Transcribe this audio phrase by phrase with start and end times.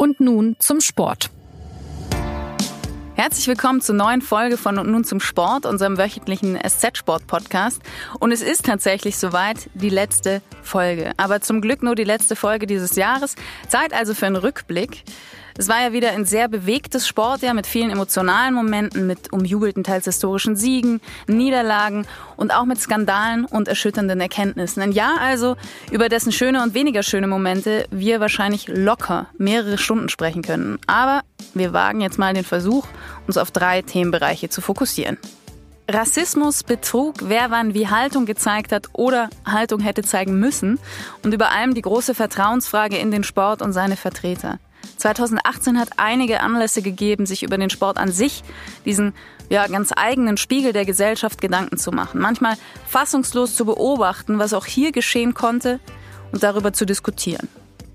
[0.00, 1.28] Und nun zum Sport.
[3.16, 7.82] Herzlich willkommen zur neuen Folge von Und nun zum Sport, unserem wöchentlichen SZ-Sport-Podcast.
[8.20, 11.10] Und es ist tatsächlich soweit die letzte Folge.
[11.16, 13.34] Aber zum Glück nur die letzte Folge dieses Jahres.
[13.66, 15.02] Zeit also für einen Rückblick.
[15.60, 20.04] Es war ja wieder ein sehr bewegtes Sportjahr mit vielen emotionalen Momenten, mit umjubelten, teils
[20.04, 22.06] historischen Siegen, Niederlagen
[22.36, 24.80] und auch mit Skandalen und erschütternden Erkenntnissen.
[24.80, 25.56] Ein Jahr also,
[25.90, 30.78] über dessen schöne und weniger schöne Momente wir wahrscheinlich locker mehrere Stunden sprechen können.
[30.86, 31.22] Aber
[31.54, 32.86] wir wagen jetzt mal den Versuch,
[33.26, 35.18] uns auf drei Themenbereiche zu fokussieren.
[35.90, 40.78] Rassismus, Betrug, wer wann wie Haltung gezeigt hat oder Haltung hätte zeigen müssen
[41.24, 44.60] und über allem die große Vertrauensfrage in den Sport und seine Vertreter.
[44.98, 48.42] 2018 hat einige Anlässe gegeben, sich über den Sport an sich,
[48.84, 49.14] diesen
[49.48, 52.20] ja, ganz eigenen Spiegel der Gesellschaft Gedanken zu machen.
[52.20, 52.56] Manchmal
[52.86, 55.80] fassungslos zu beobachten, was auch hier geschehen konnte
[56.32, 57.48] und darüber zu diskutieren.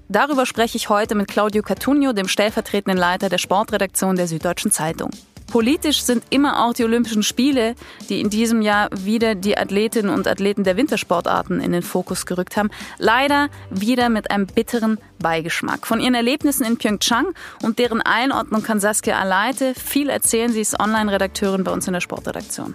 [0.09, 5.11] Darüber spreche ich heute mit Claudio Cartunio, dem stellvertretenden Leiter der Sportredaktion der Süddeutschen Zeitung.
[5.53, 7.75] Politisch sind immer auch die Olympischen Spiele,
[8.09, 12.57] die in diesem Jahr wieder die Athletinnen und Athleten der Wintersportarten in den Fokus gerückt
[12.57, 15.85] haben, leider wieder mit einem bitteren Beigeschmack.
[15.85, 20.51] Von ihren Erlebnissen in Pyeongchang und deren Einordnung kann Saskia Aleite viel erzählen.
[20.51, 22.73] Sie ist Online-Redakteurin bei uns in der Sportredaktion.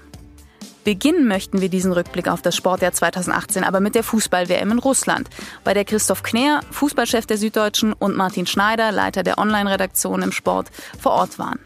[0.84, 5.28] Beginnen möchten wir diesen Rückblick auf das Sportjahr 2018 aber mit der Fußball-WM in Russland,
[5.64, 10.68] bei der Christoph Kner, Fußballchef der Süddeutschen, und Martin Schneider, Leiter der Online-Redaktion im Sport,
[10.98, 11.58] vor Ort waren.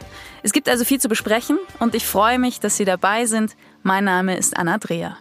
[0.45, 3.55] Es gibt also viel zu besprechen und ich freue mich, dass Sie dabei sind.
[3.81, 5.17] Mein Name ist Anna Dreher.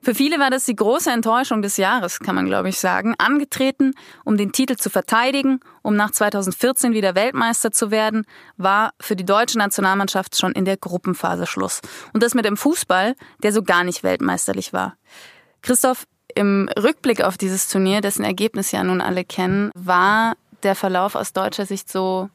[0.00, 3.14] Für viele war das die große Enttäuschung des Jahres, kann man glaube ich sagen.
[3.18, 3.92] Angetreten,
[4.24, 8.24] um den Titel zu verteidigen, um nach 2014 wieder Weltmeister zu werden,
[8.56, 11.82] war für die deutsche Nationalmannschaft schon in der Gruppenphase Schluss.
[12.14, 14.96] Und das mit dem Fußball, der so gar nicht weltmeisterlich war.
[15.60, 21.14] Christoph, im Rückblick auf dieses Turnier, dessen Ergebnis ja nun alle kennen, war der Verlauf
[21.14, 22.30] aus deutscher Sicht so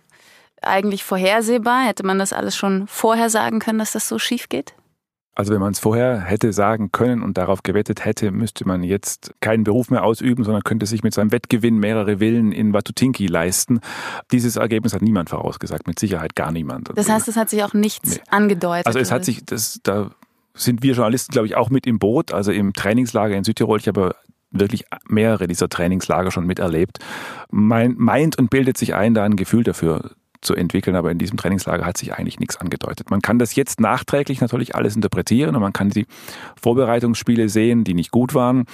[0.61, 1.85] eigentlich vorhersehbar?
[1.85, 4.73] Hätte man das alles schon vorher sagen können, dass das so schief geht?
[5.39, 9.33] Also wenn man es vorher hätte sagen können und darauf gewettet hätte, müsste man jetzt
[9.39, 13.80] keinen Beruf mehr ausüben, sondern könnte sich mit seinem Wettgewinn mehrere Villen in Watutinki leisten.
[14.33, 16.89] Dieses Ergebnis hat niemand vorausgesagt, mit Sicherheit gar niemand.
[16.93, 18.21] Das heißt, es hat sich auch nichts nee.
[18.30, 18.86] angedeutet.
[18.86, 20.11] Also es hat sich, das, da
[20.55, 22.33] sind wir Journalisten, glaube ich, auch mit im Boot.
[22.33, 24.15] Also im Trainingslager in Südtirol, ich habe
[24.52, 26.99] wirklich mehrere dieser Trainingslager schon miterlebt,
[27.49, 30.11] meint und bildet sich ein, da ein Gefühl dafür
[30.42, 33.11] zu entwickeln, aber in diesem Trainingslager hat sich eigentlich nichts angedeutet.
[33.11, 36.05] Man kann das jetzt nachträglich natürlich alles interpretieren und man kann die
[36.61, 38.66] Vorbereitungsspiele sehen, die nicht gut waren,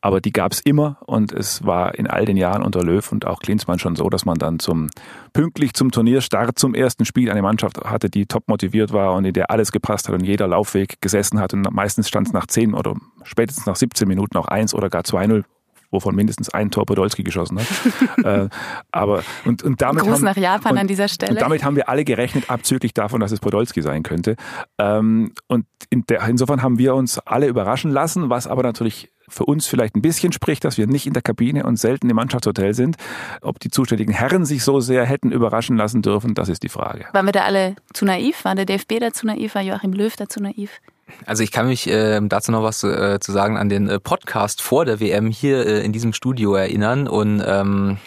[0.00, 3.26] aber die gab es immer und es war in all den Jahren unter Löw und
[3.26, 4.88] auch Klinsmann schon so, dass man dann zum
[5.32, 9.32] pünktlich zum Turnierstart zum ersten Spiel eine Mannschaft hatte, die top motiviert war und in
[9.34, 12.74] der alles gepasst hat und jeder Laufweg gesessen hat und meistens stand es nach 10
[12.74, 15.44] oder spätestens nach 17 Minuten auch 1 oder gar 2-0
[15.90, 18.24] wovon mindestens ein Tor Podolski geschossen hat.
[18.24, 18.48] äh,
[18.90, 21.32] aber und, und damit Gruß haben, nach Japan und, an dieser Stelle.
[21.32, 24.36] Und damit haben wir alle gerechnet, abzüglich davon, dass es Podolski sein könnte.
[24.78, 29.44] Ähm, und in der, insofern haben wir uns alle überraschen lassen, was aber natürlich für
[29.44, 32.74] uns vielleicht ein bisschen spricht, dass wir nicht in der Kabine und selten im Mannschaftshotel
[32.74, 32.96] sind.
[33.40, 37.06] Ob die zuständigen Herren sich so sehr hätten überraschen lassen dürfen, das ist die Frage.
[37.12, 38.44] Waren wir da alle zu naiv?
[38.44, 39.54] War der DFB da zu naiv?
[39.54, 40.80] War Joachim Löw da zu naiv?
[41.26, 44.62] Also ich kann mich äh, dazu noch was äh, zu sagen an den äh, Podcast
[44.62, 47.98] vor der WM hier äh, in diesem Studio erinnern und ähm,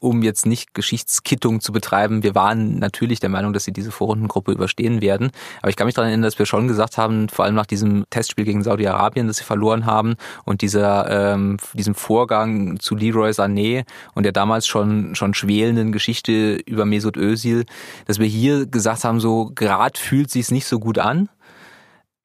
[0.00, 4.52] um jetzt nicht Geschichtskittung zu betreiben, wir waren natürlich der Meinung, dass sie diese Vorrundengruppe
[4.52, 5.30] überstehen werden.
[5.62, 8.04] Aber ich kann mich daran erinnern, dass wir schon gesagt haben, vor allem nach diesem
[8.10, 13.84] Testspiel gegen Saudi-Arabien, das sie verloren haben und dieser ähm, diesem Vorgang zu Leroy Sané
[14.14, 17.64] und der damals schon schon schwelenden Geschichte über Mesut Özil,
[18.06, 21.28] dass wir hier gesagt haben, so gerade fühlt sich's nicht so gut an.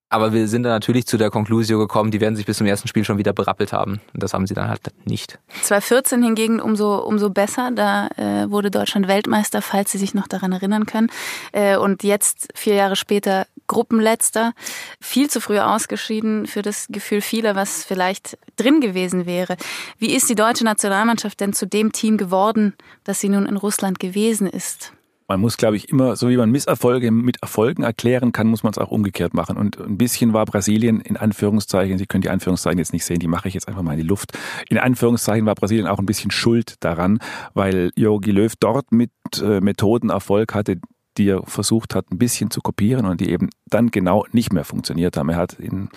[0.09, 2.87] Aber wir sind dann natürlich zu der Konklusion gekommen, die werden sich bis zum ersten
[2.87, 4.01] Spiel schon wieder berappelt haben.
[4.13, 5.37] Und das haben sie dann halt nicht.
[5.61, 7.69] 2014 hingegen umso, umso besser.
[7.71, 11.11] Da äh, wurde Deutschland Weltmeister, falls Sie sich noch daran erinnern können.
[11.51, 14.53] Äh, und jetzt, vier Jahre später, Gruppenletzter.
[14.99, 19.57] Viel zu früh ausgeschieden für das Gefühl vieler, was vielleicht drin gewesen wäre.
[19.99, 23.99] Wie ist die deutsche Nationalmannschaft denn zu dem Team geworden, das sie nun in Russland
[23.99, 24.91] gewesen ist?
[25.29, 28.71] Man muss, glaube ich, immer, so wie man Misserfolge mit Erfolgen erklären kann, muss man
[28.71, 29.57] es auch umgekehrt machen.
[29.57, 33.27] Und ein bisschen war Brasilien in Anführungszeichen, Sie können die Anführungszeichen jetzt nicht sehen, die
[33.27, 34.37] mache ich jetzt einfach mal in die Luft.
[34.69, 37.19] In Anführungszeichen war Brasilien auch ein bisschen schuld daran,
[37.53, 39.11] weil Jogi Löw dort mit
[39.41, 40.81] äh, Methoden Erfolg hatte,
[41.17, 44.63] die er versucht hat, ein bisschen zu kopieren und die eben dann genau nicht mehr
[44.63, 45.29] funktioniert haben.
[45.29, 45.89] Er hat in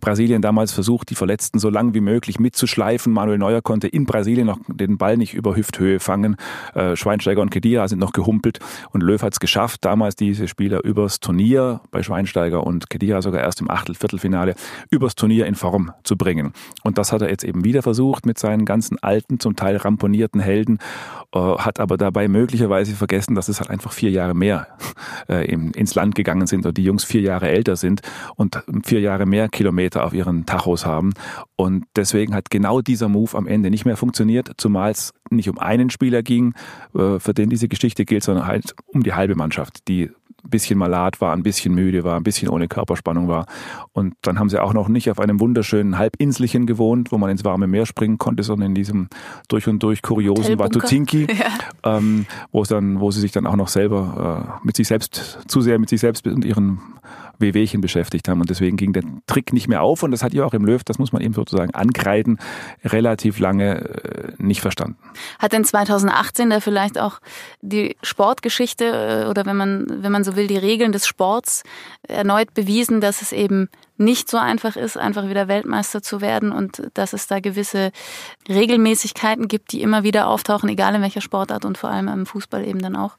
[0.00, 3.12] Brasilien damals versucht, die Verletzten so lang wie möglich mitzuschleifen.
[3.12, 6.36] Manuel Neuer konnte in Brasilien noch den Ball nicht über Hüfthöhe fangen.
[6.74, 8.58] Äh, Schweinsteiger und Kedira sind noch gehumpelt
[8.90, 13.40] und Löw hat es geschafft, damals diese Spieler übers Turnier bei Schweinsteiger und Kedira sogar
[13.40, 13.96] erst im Achtel,
[14.90, 16.52] übers Turnier in Form zu bringen.
[16.82, 20.40] Und das hat er jetzt eben wieder versucht mit seinen ganzen alten, zum Teil ramponierten
[20.40, 20.78] Helden,
[21.34, 24.68] äh, hat aber dabei möglicherweise vergessen, dass es halt einfach vier Jahre mehr
[25.28, 28.02] äh, ins Land gegangen sind und die Jungs vier Jahre älter sind
[28.36, 31.14] und vier Jahre mehr Kilometer auf ihren Tachos haben.
[31.56, 35.58] Und deswegen hat genau dieser Move am Ende nicht mehr funktioniert, zumal es nicht um
[35.58, 36.54] einen Spieler ging,
[36.94, 40.10] äh, für den diese Geschichte gilt, sondern halt um die halbe Mannschaft, die
[40.44, 43.46] ein bisschen malat war, ein bisschen müde war, ein bisschen ohne Körperspannung war.
[43.92, 47.44] Und dann haben sie auch noch nicht auf einem wunderschönen Halbinselchen gewohnt, wo man ins
[47.44, 49.08] warme Meer springen konnte, sondern in diesem
[49.48, 51.26] durch und durch kuriosen Watutinki,
[51.84, 51.96] ja.
[51.96, 55.38] ähm, wo es dann, wo sie sich dann auch noch selber äh, mit sich selbst
[55.48, 56.80] zu sehr mit sich selbst und ihren
[57.38, 58.40] Wehwehchen beschäftigt haben.
[58.40, 60.02] Und deswegen ging der Trick nicht mehr auf.
[60.02, 62.38] Und das hat ja auch im Löw, das muss man eben sozusagen ankreiden,
[62.84, 64.98] relativ lange äh, nicht verstanden.
[65.38, 67.20] Hat denn 2018 da vielleicht auch
[67.60, 71.62] die Sportgeschichte äh, oder wenn man, wenn man so will, die Regeln des Sports
[72.02, 76.88] erneut bewiesen, dass es eben nicht so einfach ist, einfach wieder Weltmeister zu werden und
[76.94, 77.90] dass es da gewisse
[78.48, 82.64] Regelmäßigkeiten gibt, die immer wieder auftauchen, egal in welcher Sportart und vor allem im Fußball
[82.64, 83.16] eben dann auch.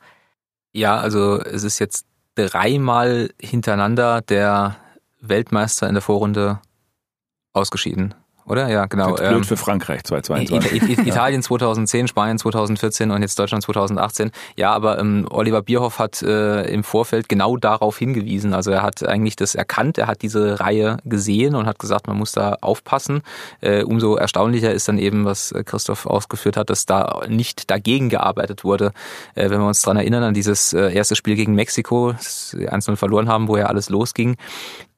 [0.71, 2.05] Ja, also es ist jetzt
[2.47, 4.77] dreimal hintereinander der
[5.21, 6.59] Weltmeister in der Vorrunde
[7.53, 8.13] ausgeschieden
[8.49, 8.67] oder?
[8.67, 9.13] Ja, genau.
[9.13, 11.07] Blöd ähm, für Frankreich 2022.
[11.07, 14.31] Italien 2010, Spanien 2014 und jetzt Deutschland 2018.
[14.55, 18.53] Ja, aber ähm, Oliver Bierhoff hat äh, im Vorfeld genau darauf hingewiesen.
[18.53, 22.17] Also er hat eigentlich das erkannt, er hat diese Reihe gesehen und hat gesagt, man
[22.17, 23.21] muss da aufpassen.
[23.61, 28.63] Äh, umso erstaunlicher ist dann eben, was Christoph ausgeführt hat, dass da nicht dagegen gearbeitet
[28.63, 28.93] wurde.
[29.35, 32.95] Äh, wenn wir uns dran erinnern an dieses äh, erste Spiel gegen Mexiko, das 1-0
[32.95, 34.37] verloren haben, wo ja alles losging,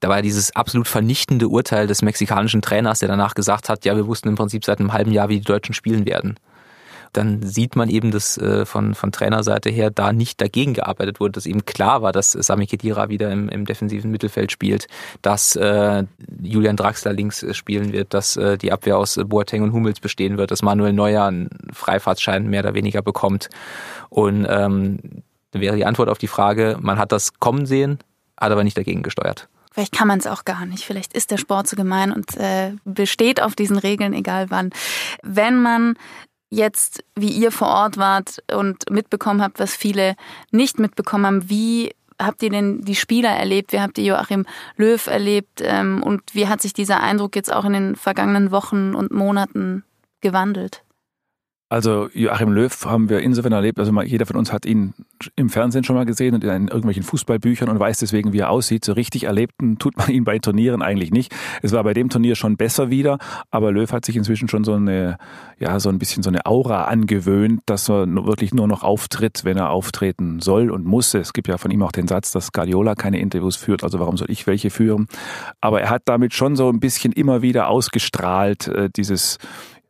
[0.01, 4.07] da war dieses absolut vernichtende Urteil des mexikanischen Trainers, der danach gesagt hat, ja, wir
[4.07, 6.35] wussten im Prinzip seit einem halben Jahr, wie die Deutschen spielen werden.
[7.13, 11.33] Dann sieht man eben, dass äh, von, von Trainerseite her da nicht dagegen gearbeitet wurde,
[11.33, 14.87] dass eben klar war, dass Sami Khedira wieder im, im defensiven Mittelfeld spielt,
[15.21, 16.05] dass äh,
[16.41, 20.37] Julian Draxler links äh, spielen wird, dass äh, die Abwehr aus Boateng und Hummels bestehen
[20.37, 23.49] wird, dass Manuel Neuer einen Freifahrtschein mehr oder weniger bekommt.
[24.09, 24.99] Und ähm,
[25.51, 27.99] wäre die Antwort auf die Frage, man hat das kommen sehen,
[28.37, 29.49] hat aber nicht dagegen gesteuert.
[29.71, 30.83] Vielleicht kann man es auch gar nicht.
[30.83, 34.71] Vielleicht ist der Sport so gemein und äh, besteht auf diesen Regeln, egal wann.
[35.23, 35.95] Wenn man
[36.49, 40.15] jetzt, wie ihr vor Ort wart und mitbekommen habt, was viele
[40.51, 43.71] nicht mitbekommen haben, wie habt ihr denn die Spieler erlebt?
[43.71, 44.45] Wie habt ihr Joachim
[44.75, 45.61] Löw erlebt?
[45.61, 49.83] Ähm, und wie hat sich dieser Eindruck jetzt auch in den vergangenen Wochen und Monaten
[50.19, 50.83] gewandelt?
[51.71, 54.93] Also Joachim Löw haben wir insofern erlebt, also jeder von uns hat ihn
[55.37, 58.83] im Fernsehen schon mal gesehen und in irgendwelchen Fußballbüchern und weiß deswegen, wie er aussieht.
[58.83, 61.33] So richtig erlebten tut man ihn bei Turnieren eigentlich nicht.
[61.61, 63.19] Es war bei dem Turnier schon besser wieder,
[63.51, 65.17] aber Löw hat sich inzwischen schon so eine,
[65.59, 69.55] ja, so ein bisschen so eine Aura angewöhnt, dass er wirklich nur noch auftritt, wenn
[69.55, 71.13] er auftreten soll und muss.
[71.13, 74.17] Es gibt ja von ihm auch den Satz, dass Guardiola keine Interviews führt, also warum
[74.17, 75.07] soll ich welche führen?
[75.61, 79.37] Aber er hat damit schon so ein bisschen immer wieder ausgestrahlt, äh, dieses,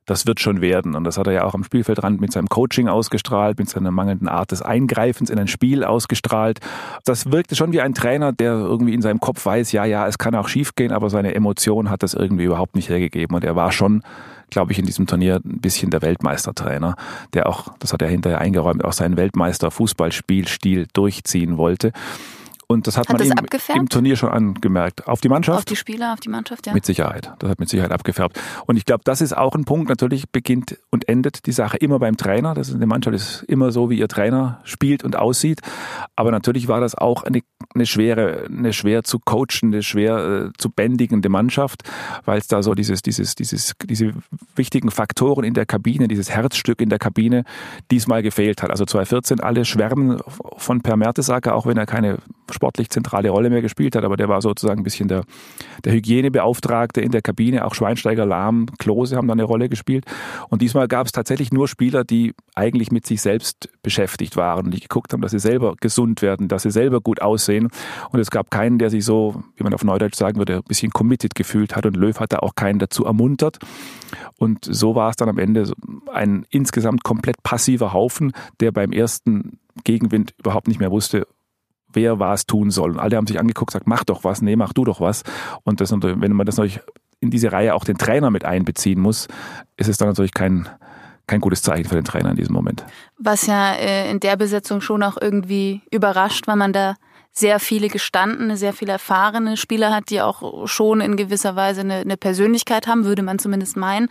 [0.05, 0.95] das wird schon werden.
[0.95, 4.27] Und das hat er ja auch am Spielfeldrand mit seinem Coaching ausgestrahlt, mit seiner mangelnden
[4.27, 6.59] Art des Eingreifens in ein Spiel ausgestrahlt.
[7.05, 10.17] Das wirkte schon wie ein Trainer, der irgendwie in seinem Kopf weiß, ja, ja, es
[10.17, 13.35] kann auch schiefgehen, aber seine Emotion hat das irgendwie überhaupt nicht hergegeben.
[13.35, 14.01] Und er war schon,
[14.49, 16.95] glaube ich, in diesem Turnier ein bisschen der Weltmeistertrainer,
[17.33, 21.91] der auch, das hat er hinterher eingeräumt, auch seinen Weltmeister-Fußballspielstil durchziehen wollte.
[22.71, 25.07] Und das hat, hat man das ihm im Turnier schon angemerkt.
[25.07, 25.57] Auf die Mannschaft?
[25.57, 26.73] Auf die Spieler, auf die Mannschaft, ja.
[26.73, 27.31] Mit Sicherheit.
[27.39, 28.39] Das hat mit Sicherheit abgefärbt.
[28.65, 29.89] Und ich glaube, das ist auch ein Punkt.
[29.89, 32.53] Natürlich beginnt und endet die Sache immer beim Trainer.
[32.53, 35.59] Das ist, eine Mannschaft ist immer so, wie ihr Trainer spielt und aussieht.
[36.15, 37.41] Aber natürlich war das auch eine,
[37.75, 41.83] eine schwere, eine schwer zu coachende, schwer äh, zu bändigende Mannschaft,
[42.23, 44.13] weil es da so dieses, dieses, dieses, diese
[44.55, 47.43] wichtigen Faktoren in der Kabine, dieses Herzstück in der Kabine
[47.91, 48.69] diesmal gefehlt hat.
[48.69, 50.21] Also 2014 alle schwärmen
[50.57, 52.19] von Per Mertesacker, auch wenn er keine
[52.53, 55.23] sportlich zentrale Rolle mehr gespielt hat, aber der war sozusagen ein bisschen der,
[55.83, 57.65] der Hygienebeauftragte in der Kabine.
[57.65, 60.05] Auch Schweinsteiger, Lahm, Klose haben da eine Rolle gespielt.
[60.49, 64.79] Und diesmal gab es tatsächlich nur Spieler, die eigentlich mit sich selbst beschäftigt waren, die
[64.79, 67.69] geguckt haben, dass sie selber gesund werden, dass sie selber gut aussehen.
[68.11, 70.91] Und es gab keinen, der sich so, wie man auf Neudeutsch sagen würde, ein bisschen
[70.91, 71.85] committed gefühlt hat.
[71.85, 73.59] Und Löw hat da auch keinen dazu ermuntert.
[74.37, 75.71] Und so war es dann am Ende
[76.11, 81.27] ein insgesamt komplett passiver Haufen, der beim ersten Gegenwind überhaupt nicht mehr wusste,
[81.93, 82.91] wer was tun soll.
[82.91, 85.23] Und alle haben sich angeguckt, gesagt, mach doch was, nee, mach du doch was.
[85.63, 86.79] Und das, wenn man das natürlich
[87.19, 89.27] in diese Reihe auch den Trainer mit einbeziehen muss,
[89.77, 90.67] ist es dann natürlich kein,
[91.27, 92.83] kein gutes Zeichen für den Trainer in diesem Moment.
[93.17, 96.95] Was ja äh, in der Besetzung schon auch irgendwie überrascht, weil man da
[97.33, 101.97] sehr viele gestandene, sehr viele erfahrene Spieler hat, die auch schon in gewisser Weise eine,
[101.97, 104.09] eine Persönlichkeit haben, würde man zumindest meinen.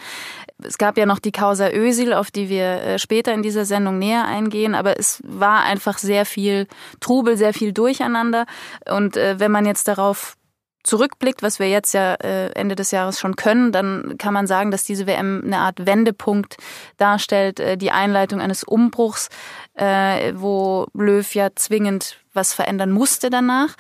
[0.64, 3.98] Es gab ja noch die Causa Ösil, auf die wir äh, später in dieser Sendung
[3.98, 6.66] näher eingehen, aber es war einfach sehr viel
[7.00, 8.46] Trubel, sehr viel Durcheinander.
[8.88, 10.36] Und äh, wenn man jetzt darauf
[10.82, 14.70] zurückblickt, was wir jetzt ja äh, Ende des Jahres schon können, dann kann man sagen,
[14.70, 16.56] dass diese WM eine Art Wendepunkt
[16.96, 19.28] darstellt, die Einleitung eines Umbruchs,
[19.76, 23.76] wo Löw ja zwingend was verändern musste danach.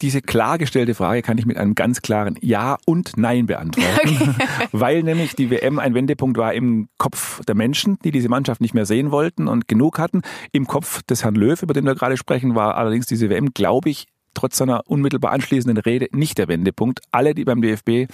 [0.00, 4.68] Diese klargestellte Frage kann ich mit einem ganz klaren Ja und Nein beantworten, okay.
[4.72, 8.74] weil nämlich die WM ein Wendepunkt war im Kopf der Menschen, die diese Mannschaft nicht
[8.74, 10.22] mehr sehen wollten und genug hatten.
[10.52, 13.90] Im Kopf des Herrn Löw, über den wir gerade sprechen, war allerdings diese WM, glaube
[13.90, 17.00] ich, trotz seiner unmittelbar anschließenden Rede nicht der Wendepunkt.
[17.10, 18.12] Alle, die beim DFB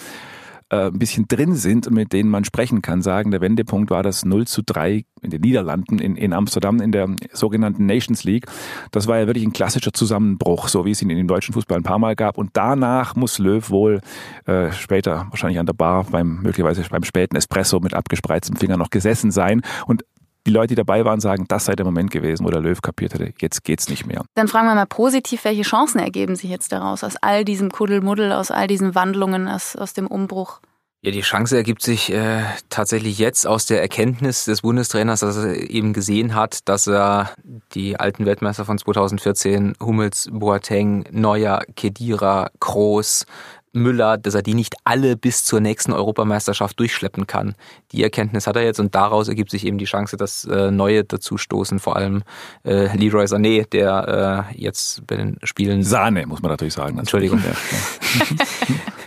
[0.74, 4.02] äh, ein bisschen drin sind und mit denen man sprechen kann, sagen, der Wendepunkt war
[4.02, 8.46] das 0 zu 3 in den Niederlanden, in, in Amsterdam, in der sogenannten Nations League.
[8.90, 11.78] Das war ja wirklich ein klassischer Zusammenbruch, so wie es ihn in dem deutschen Fußball
[11.78, 12.38] ein paar Mal gab.
[12.38, 14.00] Und danach muss Löw wohl
[14.46, 18.90] äh, später wahrscheinlich an der Bar beim möglicherweise beim späten Espresso mit abgespreiztem Finger noch
[18.90, 19.62] gesessen sein.
[19.86, 20.04] Und
[20.46, 23.14] die Leute, die dabei waren, sagen, das sei der Moment gewesen, wo der Löw kapiert
[23.14, 24.22] hätte, jetzt geht's nicht mehr.
[24.34, 28.32] Dann fragen wir mal positiv, welche Chancen ergeben sich jetzt daraus, aus all diesem Kuddelmuddel,
[28.32, 30.60] aus all diesen Wandlungen, aus, aus dem Umbruch?
[31.04, 35.70] Ja, die Chance ergibt sich äh, tatsächlich jetzt aus der Erkenntnis des Bundestrainers, dass er
[35.70, 37.34] eben gesehen hat, dass er
[37.74, 43.26] die alten Weltmeister von 2014, Hummels, Boateng, Neuer, Kedira, Kroos,
[43.74, 47.54] Müller, dass er die nicht alle bis zur nächsten Europameisterschaft durchschleppen kann.
[47.92, 51.04] Die Erkenntnis hat er jetzt und daraus ergibt sich eben die Chance, dass äh, neue
[51.04, 52.22] dazustoßen, vor allem
[52.64, 55.82] äh, Leroy Sané, der äh, jetzt bei den Spielen...
[55.82, 56.98] Sahne, muss man natürlich sagen.
[56.98, 57.42] Entschuldigung.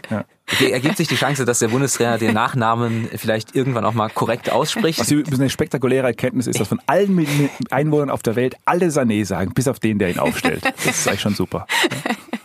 [0.10, 0.24] Ja.
[0.66, 5.00] Ergibt sich die Chance, dass der Bundestrainer den Nachnamen vielleicht irgendwann auch mal korrekt ausspricht?
[5.00, 9.54] Was eine spektakuläre Erkenntnis ist, dass von allen Einwohnern auf der Welt alle Sané sagen,
[9.54, 10.64] bis auf den, der ihn aufstellt.
[10.64, 11.68] Das ist eigentlich schon super.
[12.06, 12.16] Ja.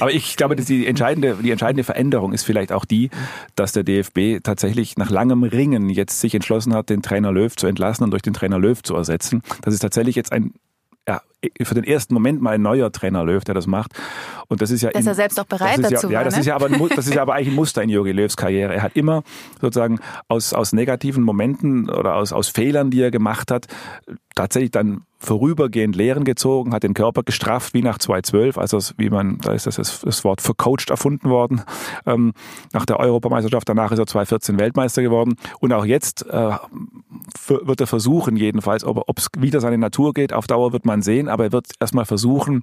[0.00, 3.10] Aber ich glaube, dass die entscheidende, die entscheidende Veränderung ist vielleicht auch die,
[3.54, 7.66] dass der DFB tatsächlich nach langem Ringen jetzt sich entschlossen hat, den Trainer Löw zu
[7.66, 9.42] entlassen und durch den Trainer Löw zu ersetzen.
[9.62, 10.52] Das ist tatsächlich jetzt ein
[11.08, 11.22] ja,
[11.62, 13.92] für den ersten Moment mal ein neuer Trainer Löw, der das macht.
[14.48, 14.90] Und das ist ja.
[14.90, 16.24] Dass in, er selbst auch bereit ja, dazu ja, war.
[16.24, 16.40] das ne?
[16.40, 18.74] ist ja aber, das ist ja aber eigentlich ein Muster in Jogi Löws Karriere.
[18.74, 19.22] Er hat immer
[19.60, 23.68] sozusagen aus, aus negativen Momenten oder aus, aus Fehlern, die er gemacht hat,
[24.34, 29.36] tatsächlich dann vorübergehend Lehren gezogen, hat den Körper gestrafft wie nach 2012, also wie man,
[29.38, 31.62] da ist das, das Wort vercoacht erfunden worden,
[32.06, 32.32] ähm,
[32.72, 36.52] nach der Europameisterschaft, danach ist er 2014 Weltmeister geworden und auch jetzt äh,
[37.48, 41.28] wird er versuchen jedenfalls, ob es wieder seine Natur geht, auf Dauer wird man sehen,
[41.30, 42.62] aber er wird erstmal versuchen,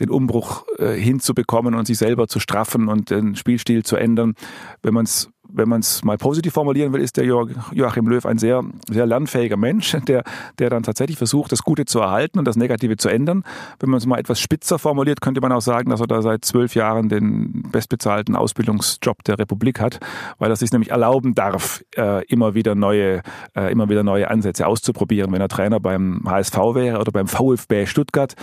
[0.00, 4.34] den Umbruch äh, hinzubekommen und sich selber zu straffen und den Spielstil zu ändern.
[4.82, 8.38] Wenn man es wenn man es mal positiv formulieren will, ist der Joachim Löw ein
[8.38, 10.24] sehr, sehr lernfähiger Mensch, der,
[10.58, 13.44] der dann tatsächlich versucht, das Gute zu erhalten und das Negative zu ändern.
[13.80, 16.44] Wenn man es mal etwas spitzer formuliert, könnte man auch sagen, dass er da seit
[16.44, 19.98] zwölf Jahren den bestbezahlten Ausbildungsjob der Republik hat,
[20.38, 23.22] weil er sich nämlich erlauben darf, äh, immer wieder neue,
[23.56, 25.32] äh, immer wieder neue Ansätze auszuprobieren.
[25.32, 28.34] Wenn er Trainer beim HSV wäre oder beim VfB Stuttgart,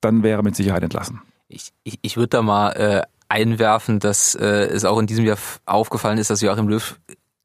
[0.00, 1.20] dann wäre er mit Sicherheit entlassen.
[1.48, 5.38] Ich, ich, ich würde da mal äh, einwerfen, dass äh, es auch in diesem Jahr
[5.64, 6.98] aufgefallen ist, dass Joachim Löw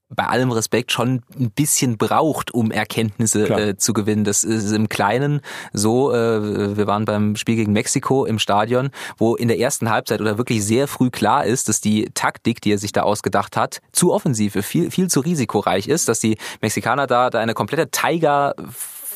[0.09, 4.23] bei allem Respekt schon ein bisschen braucht, um Erkenntnisse äh, zu gewinnen.
[4.23, 5.41] Das ist im Kleinen
[5.73, 6.13] so.
[6.13, 10.37] Äh, wir waren beim Spiel gegen Mexiko im Stadion, wo in der ersten Halbzeit oder
[10.37, 14.13] wirklich sehr früh klar ist, dass die Taktik, die er sich da ausgedacht hat, zu
[14.13, 18.55] offensiv, viel viel zu risikoreich ist, dass die Mexikaner da, da eine komplette Tiger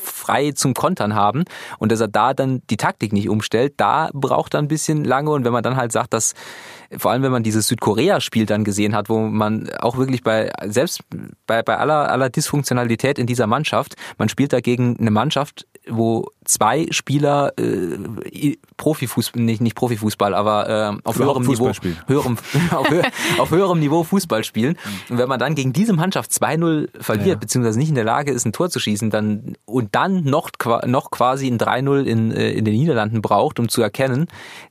[0.02, 1.44] frei zum Kontern haben.
[1.78, 5.30] Und dass er da dann die Taktik nicht umstellt, da braucht er ein bisschen lange.
[5.30, 6.34] Und wenn man dann halt sagt, dass
[6.96, 11.02] vor allem wenn man dieses Südkorea-Spiel dann gesehen hat, wo man auch wirklich bei, selbst
[11.46, 16.86] bei, bei aller, aller Dysfunktionalität in dieser Mannschaft, man spielt dagegen eine Mannschaft, wo zwei
[16.90, 21.70] Spieler äh, Profifußball, nicht, nicht Profifußball, aber äh, auf höherem Niveau,
[22.06, 22.38] höherem,
[22.70, 23.04] auf, höher,
[23.38, 24.76] auf höherem Niveau Fußball spielen.
[25.08, 27.34] Und wenn man dann gegen diese Mannschaft 2-0 verliert, ja.
[27.36, 30.50] beziehungsweise nicht in der Lage ist, ein Tor zu schießen, dann und dann noch,
[30.86, 34.26] noch quasi ein 3-0 in, äh, in den Niederlanden braucht, um zu erkennen,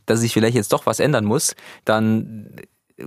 [0.06, 2.48] dass sich vielleicht jetzt doch was ändern muss, dann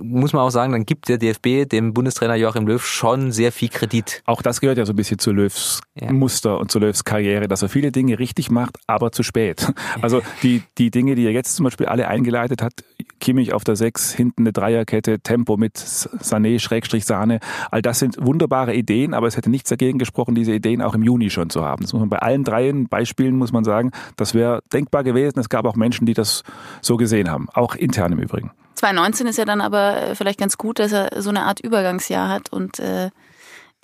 [0.01, 3.69] muss man auch sagen, dann gibt der DFB dem Bundestrainer Joachim Löw schon sehr viel
[3.69, 4.21] Kredit.
[4.25, 6.11] Auch das gehört ja so ein bisschen zu Löws ja.
[6.11, 9.71] Muster und zu Löws Karriere, dass er viele Dinge richtig macht, aber zu spät.
[10.01, 12.73] Also die, die Dinge, die er jetzt zum Beispiel alle eingeleitet hat,
[13.19, 17.39] Kimmich auf der Sechs, hinten eine Dreierkette, Tempo mit Sané, Schrägstrich Sahne,
[17.71, 21.01] all das sind wunderbare Ideen, aber es hätte nichts dagegen gesprochen, diese Ideen auch im
[21.01, 21.83] Juni schon zu haben.
[21.83, 25.39] Das muss man bei allen dreien Beispielen muss man sagen, das wäre denkbar gewesen.
[25.39, 26.43] Es gab auch Menschen, die das
[26.81, 28.51] so gesehen haben, auch intern im Übrigen.
[28.75, 32.29] 2019 ist ja dann aber äh, vielleicht ganz gut, dass er so eine Art Übergangsjahr
[32.29, 33.09] hat und äh,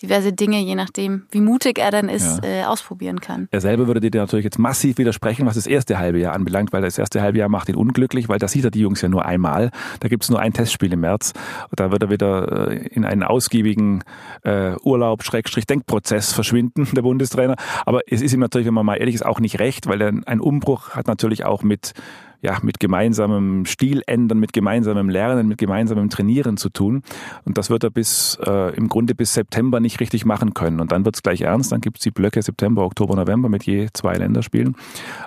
[0.01, 2.61] diverse Dinge, je nachdem, wie mutig er dann ist, ja.
[2.61, 3.47] äh, ausprobieren kann.
[3.51, 6.81] Er selber würde dir natürlich jetzt massiv widersprechen, was das erste halbe Jahr anbelangt, weil
[6.81, 9.25] das erste halbe Jahr macht ihn unglücklich, weil da sieht er die Jungs ja nur
[9.25, 9.69] einmal.
[9.99, 11.33] Da gibt es nur ein Testspiel im März.
[11.75, 14.03] Da wird er wieder äh, in einen ausgiebigen
[14.43, 17.55] äh, Urlaub, Schrägstrich, Denkprozess verschwinden, der Bundestrainer.
[17.85, 20.39] Aber es ist ihm natürlich, wenn man mal ehrlich ist, auch nicht recht, weil ein
[20.39, 21.93] Umbruch hat natürlich auch mit
[22.41, 27.03] ja, mit gemeinsamem Stil ändern, mit gemeinsamem Lernen, mit gemeinsamem Trainieren zu tun.
[27.45, 30.79] Und das wird er bis äh, im Grunde bis September nicht richtig machen können.
[30.79, 31.71] Und dann wird es gleich ernst.
[31.71, 34.75] Dann gibt es die Blöcke September, Oktober, November mit je zwei Länderspielen.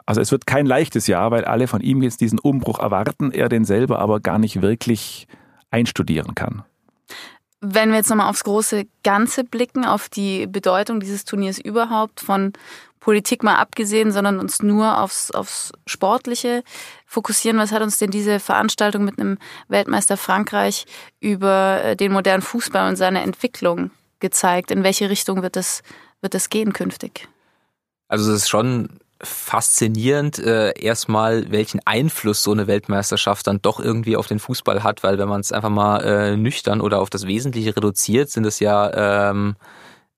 [0.07, 3.49] Also es wird kein leichtes Jahr, weil alle von ihm jetzt diesen Umbruch erwarten, er
[3.49, 5.29] den selber aber gar nicht wirklich
[5.71, 6.65] einstudieren kann.
[7.61, 12.53] Wenn wir jetzt nochmal aufs große Ganze blicken, auf die Bedeutung dieses Turniers überhaupt, von
[13.05, 16.65] Politik mal abgesehen, sondern uns nur aufs, aufs Sportliche
[17.05, 17.59] fokussieren.
[17.59, 19.37] Was hat uns denn diese Veranstaltung mit einem
[19.69, 20.87] Weltmeister Frankreich
[21.21, 24.71] über äh, den modernen Fußball und seine Entwicklung gezeigt?
[24.71, 25.83] In welche Richtung wird es,
[26.23, 27.29] wird es gehen künftig?
[28.09, 28.89] Also es ist schon
[29.21, 35.03] faszinierend, äh, erstmal, welchen Einfluss so eine Weltmeisterschaft dann doch irgendwie auf den Fußball hat,
[35.03, 38.61] weil wenn man es einfach mal äh, nüchtern oder auf das Wesentliche reduziert, sind es
[38.61, 39.57] ja ähm,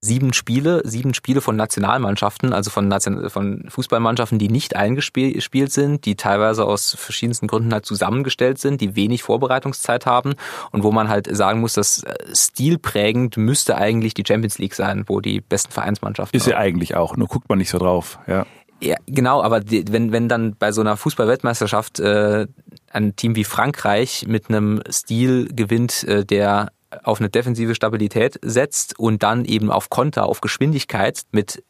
[0.06, 6.06] sieben Spiele, sieben Spiele von Nationalmannschaften, also von, Nation von Fußballmannschaften, die nicht eingespielt sind,
[6.06, 10.34] die teilweise aus verschiedensten Gründen halt zusammengestellt sind, die wenig Vorbereitungszeit haben
[10.70, 15.04] und wo man halt sagen muss, dass äh, stilprägend müsste eigentlich die Champions League sein,
[15.06, 16.36] wo die besten Vereinsmannschaften.
[16.36, 18.46] Ist sie eigentlich auch, nur guckt man nicht so drauf, ja.
[18.80, 22.46] Ja, genau, aber die, wenn, wenn dann bei so einer Fußballweltmeisterschaft äh,
[22.90, 26.72] ein Team wie Frankreich mit einem Stil gewinnt, äh, der
[27.02, 31.62] auf eine defensive Stabilität setzt und dann eben auf Konter, auf Geschwindigkeit mit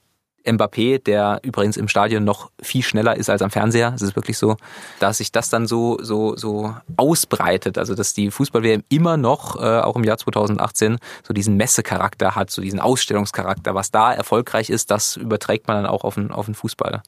[0.47, 3.93] Mbappé, der übrigens im Stadion noch viel schneller ist als am Fernseher.
[3.95, 4.57] Es ist wirklich so,
[5.01, 9.81] dass sich das dann so so so ausbreitet, also dass die Fußball-WM immer noch äh,
[9.81, 13.75] auch im Jahr 2018 so diesen Messecharakter hat, so diesen Ausstellungscharakter.
[13.75, 17.03] Was da erfolgreich ist, das überträgt man dann auch auf den auf den Fußball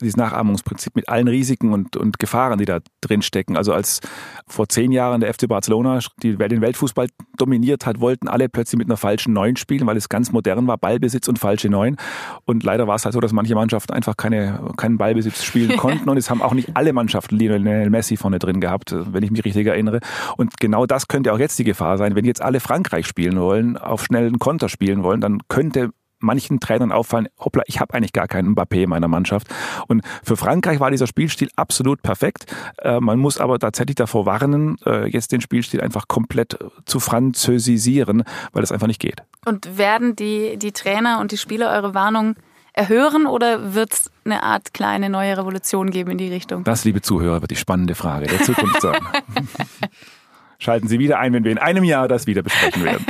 [0.00, 3.56] dieses Nachahmungsprinzip mit allen Risiken und, und Gefahren, die da drin stecken.
[3.56, 4.00] Also als
[4.46, 8.88] vor zehn Jahren der FC Barcelona die, den Weltfußball dominiert hat, wollten alle plötzlich mit
[8.88, 11.96] einer falschen Neun spielen, weil es ganz modern war, Ballbesitz und falsche Neun.
[12.44, 16.08] Und leider war es halt so, dass manche Mannschaften einfach keine, keinen Ballbesitz spielen konnten.
[16.08, 19.44] und es haben auch nicht alle Mannschaften Lionel Messi vorne drin gehabt, wenn ich mich
[19.44, 20.00] richtig erinnere.
[20.36, 22.16] Und genau das könnte auch jetzt die Gefahr sein.
[22.16, 26.92] Wenn jetzt alle Frankreich spielen wollen, auf schnellen Konter spielen wollen, dann könnte manchen Trainern
[26.92, 29.48] auffallen, hoppla, ich habe eigentlich gar keinen Mbappé in meiner Mannschaft.
[29.88, 32.46] Und für Frankreich war dieser Spielstil absolut perfekt.
[32.78, 38.24] Äh, man muss aber tatsächlich davor warnen, äh, jetzt den Spielstil einfach komplett zu französisieren,
[38.52, 39.22] weil das einfach nicht geht.
[39.44, 42.36] Und werden die, die Trainer und die Spieler eure Warnung
[42.72, 46.64] erhören oder wird es eine Art kleine neue Revolution geben in die Richtung?
[46.64, 48.98] Das, liebe Zuhörer, wird die spannende Frage der Zukunft sein.
[50.58, 53.04] Schalten Sie wieder ein, wenn wir in einem Jahr das wieder besprechen werden.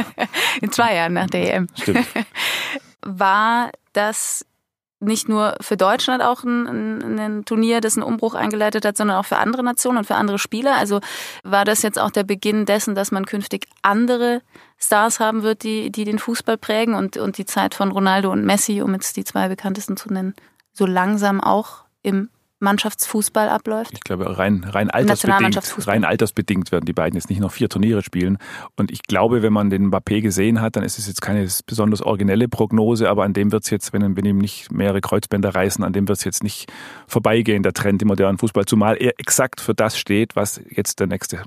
[0.61, 1.69] In zwei Jahren nach der EM.
[1.75, 2.07] Stimmt.
[3.05, 4.45] war das
[5.01, 9.19] nicht nur für Deutschland auch ein, ein, ein, Turnier, das einen Umbruch eingeleitet hat, sondern
[9.19, 10.77] auch für andere Nationen und für andere Spieler.
[10.77, 11.01] Also
[11.43, 14.41] war das jetzt auch der Beginn dessen, dass man künftig andere
[14.79, 18.45] Stars haben wird, die, die den Fußball prägen und, und die Zeit von Ronaldo und
[18.45, 20.35] Messi, um jetzt die zwei bekanntesten zu nennen,
[20.73, 22.31] so langsam auch im
[22.65, 23.93] Mannschaftsfußball abläuft?
[23.93, 28.03] Ich glaube, rein, rein, altersbedingt, rein altersbedingt werden die beiden jetzt nicht noch vier Turniere
[28.03, 28.39] spielen.
[28.77, 32.03] Und ich glaube, wenn man den Mbappé gesehen hat, dann ist es jetzt keine besonders
[32.03, 35.85] originelle Prognose, aber an dem wird es jetzt, wenn, wenn ihm nicht mehrere Kreuzbänder reißen,
[35.85, 36.73] an dem wird es jetzt nicht
[37.07, 41.07] vorbeigehen, der Trend im modernen Fußball, zumal er exakt für das steht, was jetzt der
[41.07, 41.43] nächste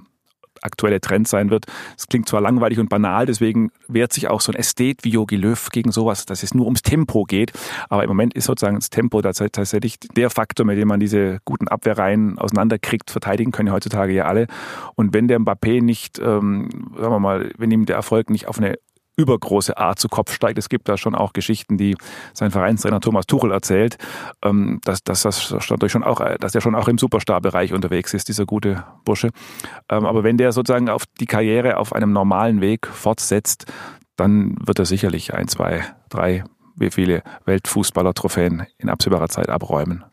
[0.62, 1.66] aktuelle Trend sein wird.
[1.98, 5.36] Es klingt zwar langweilig und banal, deswegen wehrt sich auch so ein Ästhet wie Jogi
[5.36, 7.52] Löw gegen sowas, dass es nur ums Tempo geht.
[7.90, 11.68] Aber im Moment ist sozusagen das Tempo tatsächlich der Faktor, mit dem man diese guten
[11.68, 13.12] Abwehrreihen auseinanderkriegt.
[13.12, 14.48] Verteidigen können heutzutage ja alle.
[14.96, 18.58] Und wenn der Mbappé nicht, ähm, sagen wir mal, wenn ihm der Erfolg nicht auf
[18.58, 18.78] eine
[19.18, 20.58] übergroße Art zu Kopf steigt.
[20.58, 21.98] Es gibt da schon auch Geschichten, die
[22.34, 23.98] sein Vereinstrainer Thomas Tuchel erzählt,
[24.44, 28.46] ähm, dass, dass das schon auch, dass er schon auch im Superstar-Bereich unterwegs ist, dieser
[28.46, 29.32] gute Bursche.
[29.90, 33.66] Ähm, aber wenn der sozusagen auf die Karriere auf einem normalen Weg fortsetzt,
[34.16, 36.44] dann wird er sicherlich ein, zwei, drei,
[36.76, 40.06] wie viele Weltfußballer-Trophäen in absehbarer Zeit abräumen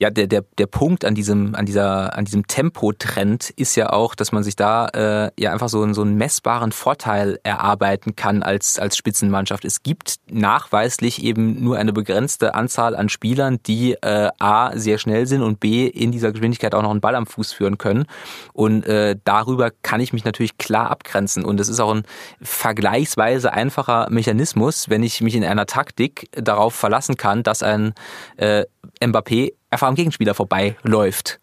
[0.00, 4.16] ja, der, der, der Punkt an diesem, an dieser, an diesem Tempotrend ist ja auch,
[4.16, 8.80] dass man sich da äh, ja einfach so, so einen messbaren Vorteil erarbeiten kann als,
[8.80, 9.64] als Spitzenmannschaft.
[9.64, 15.28] Es gibt nachweislich eben nur eine begrenzte Anzahl an Spielern, die äh, A sehr schnell
[15.28, 18.06] sind und B in dieser Geschwindigkeit auch noch einen Ball am Fuß führen können.
[18.52, 21.44] Und äh, darüber kann ich mich natürlich klar abgrenzen.
[21.44, 22.02] Und es ist auch ein
[22.42, 27.94] vergleichsweise einfacher Mechanismus, wenn ich mich in einer Taktik darauf verlassen kann, dass ein
[28.38, 28.64] äh,
[29.00, 31.40] Mbappé einfach am Gegenspieler vorbeiläuft.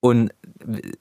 [0.00, 0.30] Und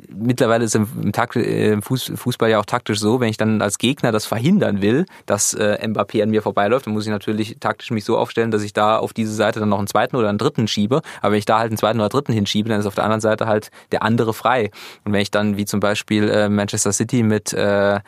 [0.10, 4.12] mittlerweile ist im, Takt, im Fußball ja auch taktisch so, wenn ich dann als Gegner
[4.12, 8.06] das verhindern will, dass äh, Mbappé an mir vorbeiläuft, dann muss ich natürlich taktisch mich
[8.06, 10.68] so aufstellen, dass ich da auf diese Seite dann noch einen zweiten oder einen dritten
[10.68, 11.02] schiebe.
[11.22, 13.22] Aber wenn ich da halt einen zweiten oder dritten hinschiebe, dann ist auf der anderen
[13.22, 14.72] Seite halt der andere frei.
[15.06, 18.00] Und wenn ich dann wie zum Beispiel äh, Manchester City mit äh, äh,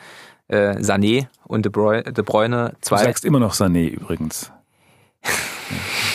[0.48, 2.98] Sané und De Bruyne, De Bruyne zwei...
[2.98, 4.50] Du sagst immer noch Sané übrigens.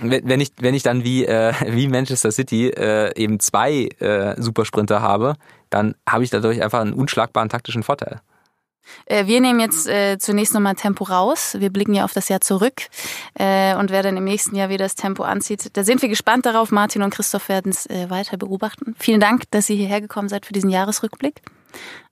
[0.00, 5.00] wenn ich, wenn ich dann wie, äh, wie Manchester City äh, eben zwei äh, Supersprinter
[5.02, 5.34] habe,
[5.70, 8.20] dann habe ich dadurch einfach einen unschlagbaren taktischen Vorteil.
[9.06, 11.56] Äh, wir nehmen jetzt äh, zunächst nochmal Tempo raus.
[11.58, 12.82] Wir blicken ja auf das Jahr zurück.
[13.34, 16.46] Äh, und wer dann im nächsten Jahr wieder das Tempo anzieht, da sind wir gespannt
[16.46, 16.70] darauf.
[16.70, 18.94] Martin und Christoph werden es äh, weiter beobachten.
[18.98, 21.42] Vielen Dank, dass ihr hierher gekommen seid für diesen Jahresrückblick.